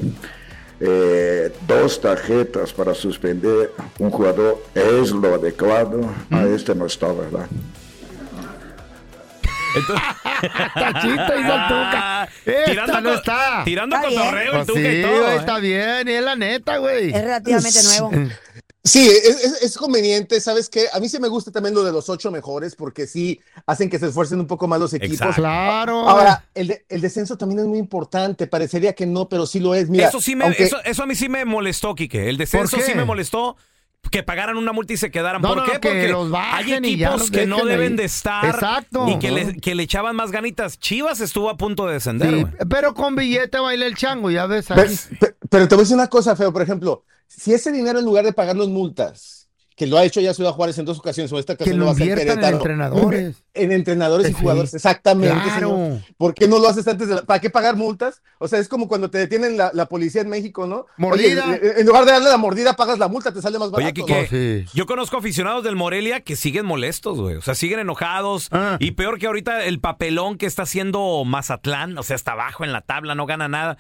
Eh, 0.83 1.53
dos 1.69 2.01
tarjetas 2.01 2.73
para 2.73 2.95
suspender 2.95 3.71
un 3.99 4.11
jugador 4.11 4.63
es 4.75 5.11
lo 5.11 5.35
adecuado. 5.35 6.01
A 6.31 6.37
Mm. 6.43 6.55
este 6.55 6.75
no 6.75 6.87
está, 6.87 7.13
¿verdad? 7.13 7.47
Tachito 10.75 11.13
hizo 11.41 11.55
el 11.55 11.69
Tuca. 11.69 12.29
Esta 12.47 12.65
tirando 12.65 13.01
no 13.01 13.15
está. 13.15 13.63
Tirando 13.65 13.97
Está 13.97 14.09
bien. 14.09 14.21
cotorreo 14.21 14.53
el 14.53 14.57
Pues 14.59 14.67
Tuca 14.67 14.93
y 14.93 15.03
todo. 15.03 15.29
¿eh? 15.31 15.37
está 15.37 15.59
bien, 15.59 16.09
y 16.09 16.13
es 16.13 16.23
la 16.23 16.37
neta, 16.37 16.79
güey. 16.79 17.09
Es 17.15 17.23
relativamente 17.23 17.83
nuevo. 17.85 18.11
Sí, 18.83 19.07
es, 19.07 19.45
es- 19.45 19.63
es 19.63 19.77
conveniente, 19.77 20.41
¿sabes 20.41 20.71
qué? 20.71 20.87
A 20.95 21.01
mí 21.01 21.09
sí 21.11 21.19
me 21.21 21.29
gusta 21.29 21.51
también 21.51 21.75
lo 21.75 21.85
de 21.85 21.93
los 21.93 22.09
ocho 22.09 22.31
mejores 22.31 22.75
porque 22.75 23.07
sí 23.07 23.39
hacen 23.67 23.91
que 23.91 23.99
se 23.99 24.07
esfuercen 24.07 24.41
un 24.41 24.47
poco 24.47 24.67
más 24.67 24.81
los 24.81 24.95
equipos. 24.95 25.17
Exacto. 25.17 25.35
Claro. 25.43 26.09
Ahora, 26.09 26.45
el, 26.55 26.69
de- 26.69 26.85
el 26.89 27.01
descenso 27.03 27.37
también 27.37 27.61
es 27.61 27.67
muy 27.67 27.79
importante, 27.79 28.47
parecería 28.47 28.95
que 28.95 29.05
no, 29.05 29.29
pero 29.29 29.47
sí 29.47 29.61
lo 29.61 29.75
es. 29.75 29.91
Mira, 29.91 30.09
eso 30.09 30.21
sí 30.23 30.35
me, 30.35 30.45
aunque- 30.47 30.65
eso, 30.65 30.79
eso 30.83 31.03
a 31.03 31.07
mí 31.07 31.15
sí 31.15 31.29
me 31.29 31.45
molestó, 31.45 31.95
Quique. 31.95 32.31
El 32.31 32.39
descenso 32.39 32.79
¿Por 32.79 32.87
qué? 32.87 32.91
sí 32.93 32.97
me 32.97 33.05
molestó. 33.05 33.57
Que 34.11 34.23
pagaran 34.25 34.57
una 34.57 34.73
multa 34.73 34.93
y 34.93 34.97
se 34.97 35.11
quedaran. 35.11 35.41
No, 35.41 35.49
¿Por 35.49 35.59
no, 35.59 35.65
qué? 35.65 35.73
que 35.73 35.89
Porque 35.89 36.09
los 36.09 36.33
hay 36.35 36.73
equipos 36.73 37.21
los 37.21 37.31
que 37.31 37.47
no 37.47 37.59
ahí. 37.59 37.67
deben 37.67 37.95
de 37.97 38.05
estar. 38.05 38.45
Exacto. 38.47 39.07
Y 39.09 39.19
que 39.21 39.31
le, 39.31 39.57
que 39.61 39.75
le 39.77 39.85
echaban 39.85 40.17
más 40.17 40.33
ganitas. 40.33 40.79
Chivas 40.79 41.21
estuvo 41.21 41.49
a 41.49 41.57
punto 41.57 41.87
de 41.87 41.93
descender, 41.95 42.29
Sí, 42.31 42.41
güey. 42.43 42.53
pero 42.69 42.95
con 42.95 43.15
billete 43.15 43.59
baila 43.61 43.87
el 43.87 43.95
chango, 43.97 44.31
ya 44.31 44.47
ves. 44.47 44.67
Pero, 44.69 45.35
pero 45.49 45.69
te 45.69 45.75
voy 45.77 45.83
a 45.83 45.85
decir 45.85 45.95
una 45.95 46.09
cosa, 46.09 46.35
Feo, 46.35 46.53
por 46.53 46.63
ejemplo, 46.63 47.05
si 47.29 47.53
ese 47.55 47.71
dinero 47.71 48.01
en 48.01 48.05
lugar 48.05 48.25
de 48.25 48.33
pagar 48.33 48.57
las 48.57 48.67
multas, 48.69 49.40
que 49.81 49.87
lo 49.87 49.97
ha 49.97 50.05
hecho 50.05 50.21
ya 50.21 50.35
Ciudad 50.35 50.53
Juárez 50.53 50.77
en 50.77 50.85
dos 50.85 50.99
ocasiones, 50.99 51.33
o 51.33 51.39
esta 51.39 51.57
Que 51.57 51.63
ocasión 51.65 51.79
lo 51.79 51.87
lo 51.87 51.87
va 51.87 51.93
a 51.93 51.95
hacer 51.95 52.07
inviertan 52.09 52.29
en 52.29 52.35
Querétaro, 52.35 52.57
entrenadores. 52.59 53.45
En 53.55 53.73
entrenadores 53.73 54.29
y 54.29 54.33
jugadores, 54.35 54.75
exactamente, 54.75 55.35
Claro. 55.43 55.69
señor. 55.71 56.01
¿Por 56.19 56.35
qué 56.35 56.47
no 56.49 56.59
lo 56.59 56.69
haces 56.69 56.87
antes 56.87 57.09
de 57.09 57.15
la- 57.15 57.23
¿Para 57.23 57.41
qué 57.41 57.49
pagar 57.49 57.77
multas? 57.77 58.21
O 58.39 58.47
sea, 58.47 58.59
es 58.59 58.69
como 58.69 58.89
cuando 58.89 59.09
te 59.11 59.17
detienen 59.17 59.57
la, 59.57 59.71
la 59.73 59.87
policía 59.87 60.21
en 60.21 60.29
México, 60.29 60.67
¿no? 60.67 60.85
Mordida. 60.99 61.47
Oye, 61.49 61.55
eh, 61.67 61.73
en 61.79 61.87
lugar 61.87 62.05
de 62.05 62.13
darle 62.13 62.29
la 62.29 62.37
mordida, 62.37 62.75
pagas 62.77 62.99
la 62.99 63.09
multa, 63.09 63.33
te 63.33 63.41
sale 63.41 63.59
más 63.59 63.71
barato. 63.71 64.05
Oye, 64.05 64.29
sí. 64.29 64.67
yo 64.75 64.85
conozco 64.85 65.17
aficionados 65.17 65.65
del 65.65 65.77
Morelia 65.77 66.21
que 66.21 66.37
siguen 66.37 66.67
molestos, 66.67 67.19
güey. 67.19 67.37
O 67.37 67.41
sea, 67.43 67.55
siguen 67.55 67.81
enojados. 67.81 68.49
Ah. 68.51 68.77
Y 68.81 68.91
peor 68.91 69.19
que 69.19 69.29
ahorita 69.29 69.65
el 69.65 69.81
papelón 69.81 70.37
que 70.37 70.45
está 70.45 70.65
haciendo 70.65 71.25
Mazatlán, 71.25 71.97
o 71.97 72.03
sea, 72.03 72.17
está 72.17 72.33
abajo 72.33 72.65
en 72.65 72.73
la 72.75 72.83
tabla, 72.83 73.15
no 73.15 73.25
gana 73.25 73.49
nada. 73.49 73.79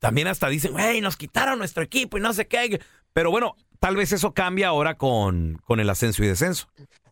También 0.00 0.26
hasta 0.26 0.48
dicen, 0.48 0.72
güey, 0.72 1.00
nos 1.00 1.16
quitaron 1.16 1.58
nuestro 1.60 1.84
equipo 1.84 2.18
y 2.18 2.20
no 2.20 2.32
sé 2.32 2.48
qué. 2.48 2.80
Pero 3.12 3.30
bueno, 3.30 3.56
tal 3.80 3.96
vez 3.96 4.12
eso 4.12 4.32
cambia 4.32 4.68
ahora 4.68 4.96
con, 4.96 5.60
con 5.64 5.80
el 5.80 5.90
ascenso 5.90 6.22
y 6.24 6.26
descenso. 6.26 6.68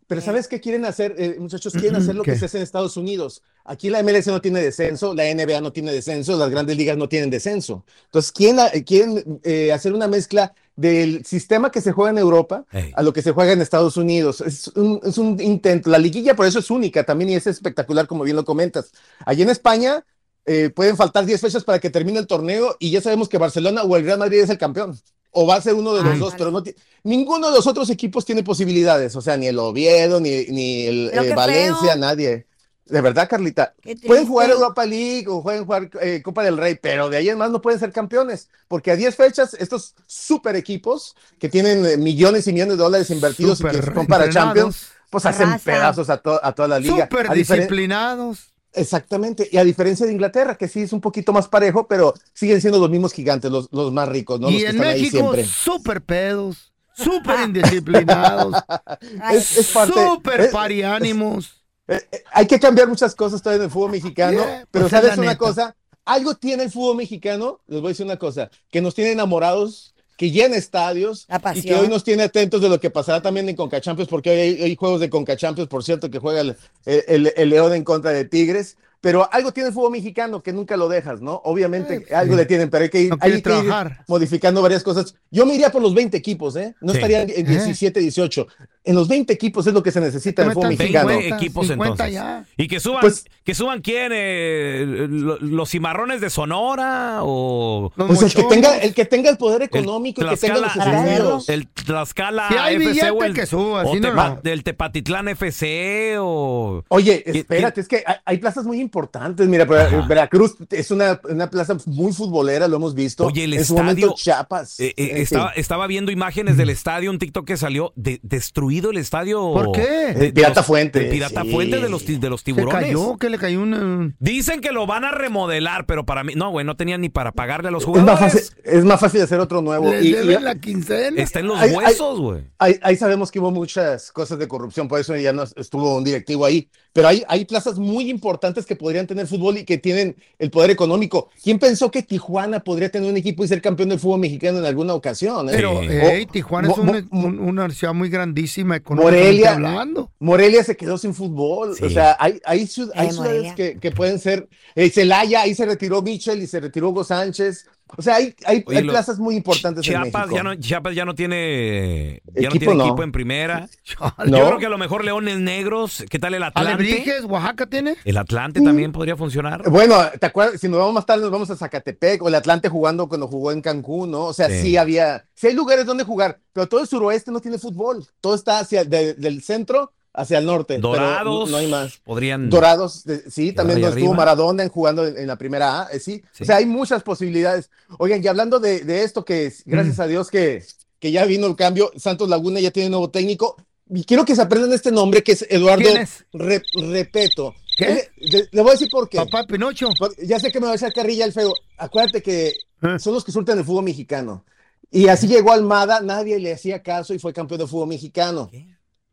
Pero 0.06 0.20
¿sabes 0.20 0.48
qué 0.48 0.60
quieren 0.60 0.84
hacer, 0.84 1.14
eh, 1.18 1.36
muchachos? 1.38 1.72
Quieren 1.72 1.96
hacer 1.96 2.14
lo 2.14 2.22
¿Qué? 2.22 2.32
que 2.32 2.38
se 2.38 2.44
hace 2.44 2.58
en 2.58 2.62
Estados 2.62 2.96
Unidos. 2.96 3.42
Aquí 3.64 3.88
la 3.88 4.02
MLS 4.02 4.26
no 4.26 4.40
tiene 4.40 4.60
descenso, 4.60 5.14
la 5.14 5.24
NBA 5.24 5.62
no 5.62 5.72
tiene 5.72 5.92
descenso, 5.92 6.36
las 6.36 6.50
grandes 6.50 6.76
ligas 6.76 6.98
no 6.98 7.08
tienen 7.08 7.30
descenso. 7.30 7.84
Entonces, 8.04 8.30
quieren, 8.30 8.60
eh, 8.74 8.84
quieren 8.84 9.40
eh, 9.42 9.72
hacer 9.72 9.94
una 9.94 10.06
mezcla 10.06 10.54
del 10.76 11.24
sistema 11.24 11.70
que 11.70 11.80
se 11.80 11.92
juega 11.92 12.10
en 12.10 12.18
Europa 12.18 12.66
a 12.94 13.02
lo 13.02 13.12
que 13.12 13.22
se 13.22 13.30
juega 13.32 13.52
en 13.52 13.62
Estados 13.62 13.96
Unidos. 13.96 14.40
Es 14.42 14.68
un, 14.68 15.00
es 15.02 15.16
un 15.16 15.40
intento. 15.40 15.88
La 15.88 15.98
liguilla 15.98 16.36
por 16.36 16.46
eso 16.46 16.58
es 16.58 16.70
única 16.70 17.04
también 17.04 17.30
y 17.30 17.34
es 17.36 17.46
espectacular, 17.46 18.06
como 18.06 18.24
bien 18.24 18.36
lo 18.36 18.44
comentas. 18.44 18.92
Allí 19.24 19.42
en 19.42 19.50
España 19.50 20.04
eh, 20.46 20.70
pueden 20.70 20.96
faltar 20.96 21.24
10 21.24 21.40
fechas 21.40 21.64
para 21.64 21.78
que 21.78 21.90
termine 21.90 22.18
el 22.18 22.26
torneo 22.26 22.76
y 22.78 22.90
ya 22.90 23.00
sabemos 23.00 23.28
que 23.28 23.38
Barcelona 23.38 23.82
o 23.84 23.96
el 23.96 24.04
Real 24.04 24.18
Madrid 24.18 24.40
es 24.40 24.50
el 24.50 24.58
campeón. 24.58 24.98
O 25.34 25.46
va 25.46 25.56
a 25.56 25.60
ser 25.60 25.74
uno 25.74 25.94
de 25.94 26.02
los 26.02 26.12
Ay, 26.14 26.18
dos, 26.18 26.30
vale. 26.30 26.38
pero 26.38 26.50
no 26.50 26.62
ninguno 27.02 27.50
de 27.50 27.56
los 27.56 27.66
otros 27.66 27.90
equipos 27.90 28.24
tiene 28.24 28.42
posibilidades. 28.42 29.14
O 29.16 29.20
sea, 29.20 29.36
ni 29.36 29.46
el 29.48 29.58
Oviedo, 29.58 30.20
ni, 30.20 30.46
ni 30.46 30.86
el 30.86 31.10
eh, 31.12 31.34
Valencia, 31.34 31.92
feo. 31.92 31.96
nadie. 31.96 32.46
De 32.86 33.00
verdad, 33.00 33.28
Carlita. 33.28 33.74
Pueden 34.06 34.26
jugar. 34.26 34.50
Europa 34.50 34.84
League 34.84 35.24
o 35.28 35.42
pueden 35.42 35.64
jugar 35.64 35.90
eh, 36.02 36.20
Copa 36.22 36.42
del 36.44 36.58
Rey, 36.58 36.78
pero 36.80 37.08
de 37.08 37.16
ahí 37.16 37.30
en 37.30 37.38
más 37.38 37.50
no 37.50 37.60
pueden 37.62 37.80
ser 37.80 37.92
campeones. 37.92 38.48
Porque 38.68 38.90
a 38.90 38.96
10 38.96 39.16
fechas, 39.16 39.54
estos 39.54 39.94
super 40.06 40.54
equipos 40.54 41.16
que 41.38 41.48
tienen 41.48 41.84
eh, 41.86 41.96
millones 41.96 42.46
y 42.46 42.52
millones 42.52 42.76
de 42.76 42.82
dólares 42.84 43.10
invertidos 43.10 43.60
y 43.60 43.64
que 43.64 43.70
Súper 43.78 43.94
son 43.94 44.06
para. 44.06 44.28
Champions, 44.28 44.88
pues 45.10 45.24
hacen 45.26 45.58
pedazos 45.60 46.10
a, 46.10 46.18
to- 46.18 46.40
a 46.44 46.52
toda 46.52 46.68
la 46.68 46.78
liga. 46.78 47.08
Diferen- 47.08 47.32
disciplinados. 47.32 48.53
Exactamente, 48.74 49.48
y 49.52 49.56
a 49.56 49.64
diferencia 49.64 50.04
de 50.04 50.12
Inglaterra, 50.12 50.56
que 50.56 50.66
sí 50.68 50.82
es 50.82 50.92
un 50.92 51.00
poquito 51.00 51.32
más 51.32 51.46
parejo, 51.48 51.86
pero 51.86 52.12
siguen 52.32 52.60
siendo 52.60 52.78
los 52.80 52.90
mismos 52.90 53.12
gigantes, 53.12 53.50
los, 53.50 53.68
los 53.72 53.92
más 53.92 54.08
ricos, 54.08 54.40
¿no? 54.40 54.50
los 54.50 54.60
y 54.60 54.64
que 54.64 54.70
en 54.70 54.76
están 54.76 54.86
ahí 54.88 55.00
México, 55.02 55.16
siempre. 55.18 55.44
súper 55.44 56.02
pedos, 56.02 56.72
súper 56.96 57.40
indisciplinados, 57.40 58.54
Es, 59.30 59.56
es 59.58 59.66
parte, 59.68 59.92
súper 59.94 60.40
es- 60.40 60.50
pariánimos. 60.52 61.64
eh, 61.86 62.00
eh, 62.12 62.24
hay 62.32 62.46
que 62.46 62.58
cambiar 62.58 62.88
muchas 62.88 63.14
cosas 63.14 63.40
todavía 63.42 63.58
en 63.62 63.64
el 63.66 63.70
fútbol 63.70 63.90
mexicano, 63.92 64.38
Yeah, 64.38 64.66
pero 64.70 64.88
pues 64.88 64.92
es 65.04 65.04
¿sabes 65.04 65.18
una 65.18 65.26
neta. 65.32 65.38
cosa? 65.38 65.76
Algo 66.04 66.34
tiene 66.34 66.64
el 66.64 66.70
fútbol 66.70 66.96
mexicano, 66.96 67.60
les 67.66 67.80
voy 67.80 67.88
a 67.88 67.92
decir 67.92 68.04
una 68.06 68.18
cosa, 68.18 68.50
que 68.70 68.80
nos 68.82 68.94
tiene 68.94 69.12
enamorados, 69.12 69.93
que 70.16 70.30
llena 70.30 70.56
estadios 70.56 71.26
y 71.56 71.62
que 71.62 71.74
hoy 71.74 71.88
nos 71.88 72.04
tiene 72.04 72.22
atentos 72.24 72.60
de 72.62 72.68
lo 72.68 72.78
que 72.78 72.90
pasará 72.90 73.20
también 73.20 73.48
en 73.48 73.56
Concachampions, 73.56 74.08
porque 74.08 74.30
hoy 74.30 74.38
hay, 74.38 74.62
hay 74.62 74.76
juegos 74.76 75.00
de 75.00 75.10
Concachampions, 75.10 75.68
por 75.68 75.82
cierto, 75.82 76.10
que 76.10 76.18
juega 76.18 76.40
el, 76.40 76.56
el- 76.84 77.32
el 77.36 77.48
León 77.48 77.74
en 77.74 77.84
contra 77.84 78.10
de 78.12 78.24
Tigres, 78.24 78.76
Pero 79.00 79.28
algo 79.30 79.52
tiene 79.52 79.68
el 79.68 79.74
fútbol 79.74 79.90
mexicano 79.92 80.42
que 80.42 80.50
nunca 80.54 80.78
lo 80.78 80.88
dejas, 80.88 81.20
¿no? 81.20 81.42
Obviamente 81.44 82.06
algo 82.14 82.36
le 82.36 82.46
tienen, 82.46 82.70
pero 82.70 82.84
hay 82.84 82.88
que 82.90 83.02
ir, 83.02 83.10
No 83.10 83.16
hay 83.20 83.32
quiere 83.32 83.42
que 83.42 83.50
ir 83.50 83.62
trabajar. 83.64 84.02
modificando 84.08 84.62
varias 84.62 84.82
cosas. 84.82 85.14
Yo 85.30 85.44
me 85.44 85.54
iría 85.54 85.68
por 85.70 85.82
los 85.82 85.92
20 85.94 86.16
equipos, 86.16 86.56
¿eh? 86.56 86.74
No 86.80 86.92
Sí. 86.92 86.96
estaría 86.98 87.20
en 87.20 87.28
Eh. 87.30 87.42
17, 87.42 88.00
18. 88.00 88.46
En 88.86 88.94
los 88.94 89.08
20 89.08 89.32
equipos 89.32 89.66
es 89.66 89.72
lo 89.72 89.82
que 89.82 89.90
se 89.90 89.98
necesita 90.00 90.42
en 90.42 90.48
el 90.48 90.54
fútbol 90.54 90.68
mexicano. 90.76 91.08
20 91.08 91.28
equipos 91.36 91.66
50 91.68 91.92
entonces. 92.06 92.14
ya. 92.14 92.44
Y 92.58 92.68
que 92.68 92.80
suban, 92.80 93.00
Pues- 93.00 93.24
que 93.42 93.54
suban 93.54 93.80
quién, 93.80 94.12
eh, 94.14 95.06
lo- 95.08 95.38
los 95.38 95.70
cimarrones 95.70 96.20
de 96.20 96.28
Sonora 96.28 97.20
o 97.22 97.90
Pues 97.96 98.20
el 98.22 98.34
que, 98.34 98.42
tenga, 98.44 98.76
el 98.78 98.92
que 98.94 99.06
tenga 99.06 99.30
el 99.30 99.38
poder 99.38 99.62
económico 99.62 100.22
y 100.22 100.28
que 100.28 100.36
tenga 100.36 100.58
los 100.58 100.72
Tlaxcala, 100.74 101.02
estadios. 101.14 101.48
el 101.48 101.66
Tlaxcala 101.68 102.48
Si 102.48 102.54
hay 102.58 102.74
FC 102.76 102.88
billete, 102.90 103.10
o 103.10 103.24
el, 103.24 103.34
que 103.34 103.46
suba, 103.46 103.84
o 103.86 103.94
si 103.94 104.00
no, 104.00 104.08
Tepa- 104.10 104.34
no. 104.34 104.40
del 104.42 104.62
Tepatitlán 104.62 105.28
FC 105.28 106.16
o 106.18 106.84
Oye, 106.88 107.22
¿Qué- 107.22 107.38
espérate, 107.38 107.80
es 107.80 107.88
que 107.88 108.02
hay, 108.06 108.16
hay 108.24 108.36
plazas 108.38 108.66
muy 108.66 108.80
importantes. 108.80 109.48
Mira, 109.48 109.64
Ver- 109.64 110.02
Veracruz 110.06 110.56
es 110.70 110.90
una, 110.90 111.18
una 111.30 111.48
plaza 111.48 111.74
muy 111.86 112.12
futbolera, 112.12 112.68
lo 112.68 112.76
hemos 112.76 112.94
visto. 112.94 113.24
Oye, 113.24 113.44
el 113.44 113.54
en 113.54 113.64
su 113.64 113.74
momento 113.74 114.08
estadio- 114.08 114.14
Chiapas. 114.14 114.78
Eh, 114.78 114.92
eh, 114.98 115.12
estaba, 115.22 115.52
estaba 115.52 115.86
viendo 115.86 116.12
imágenes 116.12 116.58
del 116.58 116.68
estadio, 116.68 117.10
un 117.10 117.18
TikTok 117.18 117.46
que 117.46 117.56
salió, 117.56 117.92
de- 117.96 118.20
destruido 118.22 118.73
el 118.90 118.98
estadio. 118.98 119.40
¿Por 119.52 119.72
qué? 119.72 119.82
De- 119.82 120.14
de 120.14 120.32
Pirata 120.32 120.60
los- 120.60 120.66
Fuente, 120.66 120.98
del 121.00 121.10
Pirata 121.10 121.42
sí. 121.42 121.50
Fuente 121.50 121.80
de 121.80 121.88
los, 121.88 122.04
de 122.06 122.30
los 122.30 122.40
Se 122.40 122.44
tiburones. 122.44 122.82
cayó, 122.82 123.16
que 123.16 123.30
le 123.30 123.38
cayó 123.38 123.62
una... 123.62 124.12
Dicen 124.18 124.60
que 124.60 124.72
lo 124.72 124.86
van 124.86 125.04
a 125.04 125.10
remodelar, 125.10 125.86
pero 125.86 126.04
para 126.04 126.24
mí, 126.24 126.34
no, 126.34 126.50
güey, 126.50 126.64
no 126.66 126.76
tenían 126.76 127.00
ni 127.00 127.08
para 127.08 127.32
pagarle 127.32 127.68
a 127.68 127.70
los 127.70 127.82
es, 127.82 127.88
más 127.88 128.00
jugadores. 128.00 128.32
fácil, 128.50 128.56
es 128.64 128.84
más 128.84 129.00
fácil 129.00 129.20
hacer 129.22 129.40
otro 129.40 129.60
nuevo. 129.62 129.90
Le 129.90 130.02
Y- 130.02 130.08
y- 130.08 130.12
deben 130.12 130.44
la 130.44 130.54
quincena. 130.56 131.20
Está 131.22 131.40
en 131.40 131.46
los 131.48 131.58
huesos, 131.72 132.20
güey. 132.20 132.42
Ahí, 132.58 132.78
ahí 132.82 132.96
sabemos 132.96 133.30
que 133.30 133.40
hubo 133.40 133.50
muchas 133.50 134.10
cosas 134.12 134.38
de 134.38 134.48
corrupción, 134.48 134.88
por 134.88 135.00
eso 135.00 135.16
ya 135.16 135.32
no 135.32 135.42
estuvo 135.56 135.96
un 135.96 136.04
directivo 136.04 136.44
ahí. 136.44 136.68
Pero 136.92 137.08
hay, 137.08 137.24
hay 137.26 137.44
plazas 137.44 137.76
muy 137.78 138.08
importantes 138.08 138.64
que 138.66 138.76
podrían 138.76 139.06
tener 139.08 139.26
fútbol 139.26 139.58
y 139.58 139.64
que 139.64 139.78
tienen 139.78 140.14
el 140.38 140.50
poder 140.50 140.70
económico. 140.70 141.28
¿Quién 141.42 141.58
pensó 141.58 141.90
que 141.90 142.04
Tijuana 142.04 142.60
podría 142.60 142.88
tener 142.88 143.10
un 143.10 143.16
equipo 143.16 143.44
y 143.44 143.48
ser 143.48 143.60
campeón 143.60 143.88
del 143.88 143.98
fútbol 143.98 144.20
mexicano 144.20 144.58
en 144.58 144.64
alguna 144.64 144.94
ocasión? 144.94 145.48
eh? 145.48 145.52
Pero, 145.56 145.80
hey, 145.82 146.24
O- 146.28 146.32
Tijuana 146.32 146.68
es 146.70 146.76
Mo- 146.76 146.82
una, 146.84 147.06
Mo- 147.10 147.26
un- 147.26 147.38
una 147.40 147.68
ciudad 147.70 147.94
muy 147.94 148.08
grandísima 148.10 148.63
económicamente 148.72 149.24
Morelia, 149.26 149.52
hablando. 149.54 150.10
Morelia 150.18 150.64
se 150.64 150.76
quedó 150.76 150.96
sin 150.98 151.12
fútbol. 151.14 151.76
Sí. 151.76 151.84
O 151.84 151.90
sea, 151.90 152.16
hay, 152.18 152.40
hay, 152.44 152.62
ciud- 152.66 152.90
hay 152.94 153.10
ciudades 153.10 153.54
que, 153.54 153.78
que 153.78 153.90
pueden 153.90 154.18
ser. 154.18 154.48
eh, 154.74 154.90
Celaya, 154.90 155.42
ahí 155.42 155.54
se 155.54 155.66
retiró 155.66 156.00
Michel 156.02 156.42
y 156.42 156.46
se 156.46 156.60
retiró 156.60 156.88
Hugo 156.90 157.04
Sánchez. 157.04 157.66
O 157.96 158.02
sea, 158.02 158.16
hay, 158.16 158.34
hay, 158.44 158.62
Oye, 158.66 158.78
hay 158.78 158.84
lo- 158.84 158.92
plazas 158.92 159.18
muy 159.18 159.36
importantes 159.36 159.86
en 159.86 159.92
Chiapas 159.92 160.28
México. 160.28 160.36
ya 160.36 160.42
no, 160.42 160.54
Chiapas 160.54 160.94
ya 160.94 161.04
no 161.04 161.14
tiene, 161.14 162.22
ya 162.26 162.42
no 162.42 162.48
Equipo 162.48 162.58
tiene 162.58 162.74
no. 162.76 162.84
equipo 162.86 163.02
en 163.02 163.12
primera. 163.12 163.68
No. 164.26 164.38
Yo 164.38 164.46
creo 164.46 164.58
que 164.58 164.66
a 164.66 164.70
lo 164.70 164.78
mejor 164.78 165.04
Leones 165.04 165.38
Negros, 165.38 166.04
¿qué 166.08 166.18
tal 166.18 166.34
el 166.34 166.42
Atlante? 166.42 166.72
Alebrijes, 166.72 167.24
Oaxaca 167.24 167.66
tiene. 167.66 167.96
El 168.04 168.16
Atlante 168.16 168.60
también 168.60 168.92
podría 168.92 169.16
funcionar. 169.16 169.68
Bueno, 169.68 169.96
¿te 170.18 170.26
acuerdas? 170.26 170.60
Si 170.60 170.68
nos 170.68 170.78
vamos 170.78 170.94
más 170.94 171.06
tarde, 171.06 171.22
nos 171.22 171.30
vamos 171.30 171.50
a 171.50 171.56
Zacatepec 171.56 172.22
o 172.22 172.28
el 172.28 172.34
Atlante 172.34 172.68
jugando 172.68 173.08
cuando 173.08 173.28
jugó 173.28 173.52
en 173.52 173.60
Cancún, 173.60 174.10
¿no? 174.10 174.24
O 174.24 174.32
sea, 174.32 174.48
Sí. 174.48 174.62
sí, 174.62 174.76
había, 174.76 175.26
sí 175.34 175.48
hay 175.48 175.54
lugares 175.54 175.84
donde 175.86 176.04
jugar, 176.04 176.40
pero 176.52 176.66
todo 176.68 176.80
el 176.80 176.86
suroeste 176.88 177.30
no 177.30 177.40
tiene 177.40 177.58
fútbol. 177.58 178.06
Todo 178.20 178.34
está 178.34 178.58
hacia 178.58 178.84
de- 178.84 179.14
del 179.14 179.42
centro 179.42 179.92
hacia 180.14 180.38
el 180.38 180.46
norte. 180.46 180.78
Dorados. 180.78 181.50
no, 181.50 181.52
no 181.52 181.56
hay 181.58 181.66
más. 181.66 181.98
Podrían. 182.04 182.48
Dorados, 182.48 183.04
de- 183.04 183.28
sí, 183.30 183.52
también 183.52 183.80
donde 183.80 183.88
estuvo 183.98 184.12
arriba. 184.12 184.16
Maradona 184.24 184.68
jugando 184.68 185.06
en, 185.06 185.18
en 185.18 185.26
la 185.26 185.36
primera 185.36 185.82
A, 185.82 185.88
eh, 185.92 185.98
sí. 185.98 186.22
Sí. 186.32 186.44
O 186.44 186.46
sea, 186.46 186.56
hay 186.56 186.66
muchas 186.66 187.02
posibilidades. 187.02 187.68
Oigan, 187.98 188.22
y 188.22 188.26
hablando 188.28 188.60
de, 188.60 188.80
de 188.84 189.02
esto, 189.04 189.24
que 189.24 189.46
es- 189.46 189.66
Mm. 189.66 189.70
gracias 189.70 190.00
a 190.00 190.06
Dios 190.06 190.30
que, 190.30 190.62
que 191.00 191.10
ya 191.12 191.24
vino 191.26 191.46
el 191.46 191.56
cambio, 191.56 191.90
Santos 191.96 192.28
Laguna 192.28 192.60
ya 192.60 192.70
tiene 192.70 192.88
nuevo 192.90 193.10
técnico. 193.10 193.56
Y 193.90 194.04
quiero 194.04 194.24
que 194.24 194.34
se 194.34 194.40
aprendan 194.40 194.72
este 194.72 194.90
nombre 194.90 195.22
que 195.22 195.32
es 195.32 195.44
Eduardo 195.50 195.84
¿Quién 195.84 195.98
es? 195.98 196.24
Re- 196.32 196.62
Repeto. 196.88 197.54
¿Qué? 197.76 198.08
Le, 198.16 198.48
le- 198.50 198.62
voy 198.62 198.70
a 198.70 198.72
decir 198.72 198.88
por 198.90 199.08
qué. 199.08 199.18
Papá 199.18 199.44
Pinocho. 199.46 199.90
Ya 200.22 200.38
sé 200.38 200.50
que 200.52 200.60
me 200.60 200.66
va 200.66 200.72
a 200.72 200.76
echar 200.76 200.92
carrilla 200.92 201.24
el 201.24 201.32
feo. 201.32 201.52
Acuérdate 201.76 202.22
que 202.22 202.48
Eh. 202.48 202.98
son 202.98 203.12
los 203.14 203.24
que 203.24 203.32
surten 203.32 203.58
el 203.58 203.64
fútbol 203.64 203.84
mexicano. 203.84 204.44
Y 204.90 205.08
así 205.08 205.26
llegó 205.26 205.50
Almada, 205.52 206.00
nadie 206.00 206.38
le 206.38 206.52
hacía 206.52 206.82
caso 206.82 207.12
y 207.14 207.18
fue 207.18 207.32
campeón 207.32 207.60
de 207.60 207.66
fútbol 207.66 207.88
mexicano. 207.88 208.48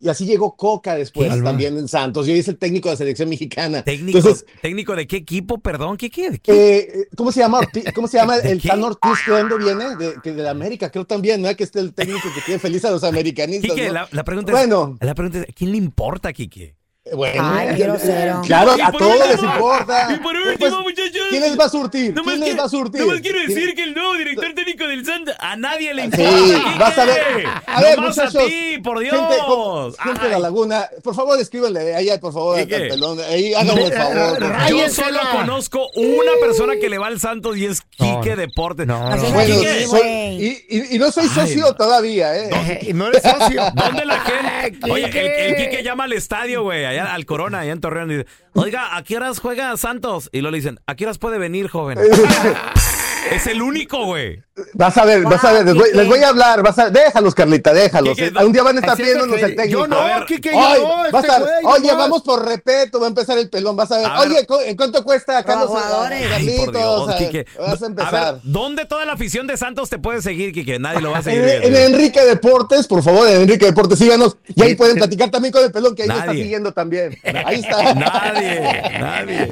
Y 0.01 0.09
así 0.09 0.25
llegó 0.25 0.55
Coca 0.55 0.95
después 0.95 1.31
¿Qué? 1.31 1.41
también 1.41 1.77
en 1.77 1.87
Santos. 1.87 2.27
Y 2.27 2.31
hoy 2.31 2.39
es 2.39 2.47
el 2.47 2.57
técnico 2.57 2.89
de 2.89 2.93
la 2.93 2.97
selección 2.97 3.29
mexicana. 3.29 3.83
¿Técnico, 3.83 4.17
Entonces, 4.17 4.45
¿Técnico 4.61 4.95
de 4.95 5.05
qué 5.05 5.17
equipo? 5.17 5.59
Perdón, 5.59 5.95
¿qué 5.97 6.09
qué? 6.09 6.31
¿De 6.31 6.39
qué? 6.39 6.77
eh, 6.79 7.07
¿cómo 7.15 7.31
se 7.31 7.41
llama? 7.41 7.59
¿Cómo 7.93 8.07
se 8.07 8.17
llama 8.17 8.37
¿De 8.39 8.51
el? 8.51 8.61
Tan 8.61 8.83
Ortiz? 8.83 9.11
¿De 9.27 9.31
dónde 9.31 9.57
viene? 9.57 9.95
De, 9.97 10.15
que 10.23 10.31
de 10.31 10.41
la 10.41 10.49
América, 10.51 10.89
creo 10.89 11.05
también, 11.05 11.41
¿no? 11.41 11.55
Que 11.55 11.63
este 11.63 11.79
es 11.79 11.85
el 11.85 11.93
técnico 11.93 12.27
que 12.33 12.41
tiene 12.41 12.59
feliz 12.59 12.83
a 12.85 12.91
los 12.91 13.03
americanistas. 13.03 13.71
Quique, 13.71 13.87
¿no? 13.87 13.93
la, 13.93 14.07
la 14.11 14.23
pregunta 14.23 14.51
Bueno. 14.51 14.97
es, 14.99 15.05
la 15.05 15.13
pregunta 15.13 15.39
es, 15.39 15.49
¿a 15.49 15.53
quién 15.53 15.71
le 15.71 15.77
importa, 15.77 16.33
Quique? 16.33 16.75
Bueno, 17.15 17.41
Ay, 17.43 17.75
quiero 17.75 17.95
cero. 17.99 18.41
Claro, 18.45 18.71
a 18.81 18.91
todos 18.91 19.19
les 19.27 19.31
último- 19.35 19.53
importa. 19.53 20.07
y 20.11 20.17
por 20.17 20.33
Pues, 20.41 20.47
último, 20.61 20.81
muchachos, 20.83 21.21
¿Quién 21.29 21.41
les 21.41 21.59
va 21.59 21.65
a 21.65 21.69
surtir? 21.69 22.13
nomás 22.13 22.33
¿Quién 22.35 22.39
les 22.39 22.49
quiero- 22.49 22.61
va 22.61 22.65
a 22.65 22.69
surtir? 22.69 23.01
nomás 23.01 23.21
quiero 23.21 23.37
¿Quién- 23.45 23.49
decir 23.55 23.75
que 23.75 23.83
el 23.83 23.93
nuevo 23.93 24.13
director 24.15 24.53
técnico 24.55 24.87
del 24.87 25.05
Santos 25.05 25.35
a 25.39 25.55
nadie 25.55 25.93
le 25.93 26.03
Sí, 26.03 26.07
importa. 26.21 26.39
Quique. 26.41 26.79
vas 26.79 26.97
a 26.97 27.05
ver. 27.05 27.17
A 27.65 27.81
ver, 27.81 27.95
Nomás 27.97 28.17
muchachos. 28.17 28.43
a 28.43 28.45
ti, 28.47 28.77
por 28.83 28.99
Dios. 28.99 29.15
Gente, 29.15 29.35
con- 29.45 29.93
gente 29.95 30.23
de 30.23 30.29
la 30.29 30.35
Ay. 30.37 30.41
laguna, 30.41 30.89
por 31.03 31.15
favor, 31.15 31.39
escríbanle 31.39 31.95
ahí, 31.95 32.09
por 32.19 32.33
favor, 32.33 32.67
¿Qué, 32.67 32.75
al 32.75 32.87
pelón. 32.87 33.19
Ahí, 33.29 33.53
háganme 33.53 33.83
el 33.85 33.93
favor. 33.93 34.39
por 34.39 34.51
favor. 34.55 34.69
Yo 34.69 34.89
solo 34.89 35.19
conozco 35.31 35.89
una 35.95 36.31
persona 36.41 36.73
que 36.79 36.89
le 36.89 36.97
va 36.97 37.07
al 37.07 37.19
Santos 37.19 37.57
y 37.57 37.65
es 37.65 37.81
Quique 37.81 38.35
Deportes. 38.35 38.87
no, 38.87 39.07
Así 39.07 39.25
es 39.25 39.33
Bueno, 39.33 39.55
Quique. 39.59 39.85
soy- 39.87 39.99
güey. 39.99 40.45
y, 40.45 40.65
y- 40.69 40.95
y 40.95 40.99
no 40.99 41.11
soy 41.11 41.23
Ay, 41.23 41.29
socio 41.29 41.61
no. 41.65 41.75
todavía, 41.75 42.35
¿eh? 42.37 42.49
Eh, 42.51 42.79
y 42.89 42.93
no 42.93 43.07
eres 43.07 43.21
socio. 43.23 43.61
¿Dónde 43.73 44.05
la 44.05 44.19
gente? 44.19 44.31
Oye, 44.91 45.05
el, 45.05 45.11
Quique. 45.11 45.45
el 45.47 45.55
Quique 45.55 45.83
llama 45.83 46.05
al 46.05 46.13
estadio, 46.13 46.63
güey, 46.63 46.85
allá 46.85 47.00
al 47.07 47.25
Corona, 47.25 47.59
allá 47.59 47.71
en 47.71 47.81
Torreón, 47.81 48.11
y 48.11 48.17
dice, 48.17 48.29
oiga, 48.53 48.95
¿a 48.95 49.03
qué 49.03 49.17
horas 49.17 49.39
juega 49.39 49.75
Santos? 49.77 50.29
Y 50.31 50.41
luego 50.41 50.51
le 50.51 50.57
dicen, 50.57 50.79
¿a 50.87 50.95
qué 50.95 51.05
horas 51.05 51.17
puede 51.17 51.37
venir, 51.37 51.67
joven? 51.67 51.97
es 53.31 53.47
el 53.47 53.61
único, 53.61 54.05
güey. 54.05 54.41
Vas 54.73 54.95
a 54.97 55.05
ver, 55.05 55.23
vas 55.23 55.43
a 55.43 55.53
ver, 55.53 55.65
les 55.65 55.73
voy, 55.73 55.89
les 55.93 56.07
voy 56.07 56.19
a 56.19 56.27
hablar, 56.29 56.61
vas 56.61 56.77
a 56.77 56.89
déjalos, 56.89 57.33
Carlita, 57.33 57.73
déjalos. 57.73 58.15
Quique. 58.17 58.31
Un 58.43 58.51
día 58.51 58.61
van 58.63 58.77
a 58.77 58.79
estar 58.79 58.95
pidiéndonos 58.97 59.41
el 59.41 59.55
técnico. 59.55 59.79
yo 59.79 59.87
no, 59.87 59.97
A 59.99 60.17
ver, 60.19 60.25
Quique, 60.27 60.51
yo 60.51 60.77
no, 60.87 61.11
vas 61.11 61.23
este 61.23 61.31
a- 61.35 61.39
güey, 61.39 61.51
oye, 61.63 61.93
vamos 61.93 62.21
por 62.21 62.45
respeto, 62.45 62.99
va 62.99 63.05
a 63.05 63.09
empezar 63.09 63.37
el 63.37 63.49
pelón, 63.49 63.75
vas 63.75 63.91
a 63.91 63.97
ver. 63.97 64.05
A 64.05 64.19
ver. 64.21 64.29
Oye, 64.29 64.45
¿cu- 64.45 64.59
¿en 64.65 64.75
cuánto 64.75 65.03
cuesta 65.03 65.43
Carlos? 65.43 65.69
jugadores. 65.69 66.21
Ay, 66.23 66.29
Carlitos, 66.29 66.73
Dios, 66.73 67.09
a- 67.57 67.61
vas 67.61 67.81
a 67.81 67.85
empezar. 67.85 68.33
ver, 68.35 68.41
¿dónde 68.43 68.85
toda 68.85 69.05
la 69.05 69.13
afición 69.13 69.47
de 69.47 69.57
Santos 69.57 69.89
te 69.89 69.97
puede 69.97 70.21
seguir, 70.21 70.53
Quique? 70.53 70.77
Nadie 70.77 71.01
lo 71.01 71.11
va 71.11 71.19
a 71.19 71.23
seguir. 71.23 71.41
En, 71.43 71.63
en 71.63 71.75
Enrique 71.93 72.21
Deportes, 72.23 72.85
por 72.87 73.01
favor, 73.01 73.27
en 73.29 73.41
Enrique 73.41 73.65
Deportes, 73.65 73.97
síganos. 73.97 74.37
Y 74.55 74.61
ahí 74.61 74.75
pueden 74.75 74.97
platicar 74.97 75.31
también 75.31 75.51
con 75.53 75.63
el 75.63 75.71
pelón, 75.71 75.95
que 75.95 76.03
ahí 76.03 76.07
me 76.09 76.17
está 76.19 76.31
siguiendo 76.33 76.71
también. 76.71 77.17
Ahí 77.45 77.61
está. 77.61 77.93
Nadie, 77.95 78.99
nadie. 78.99 79.51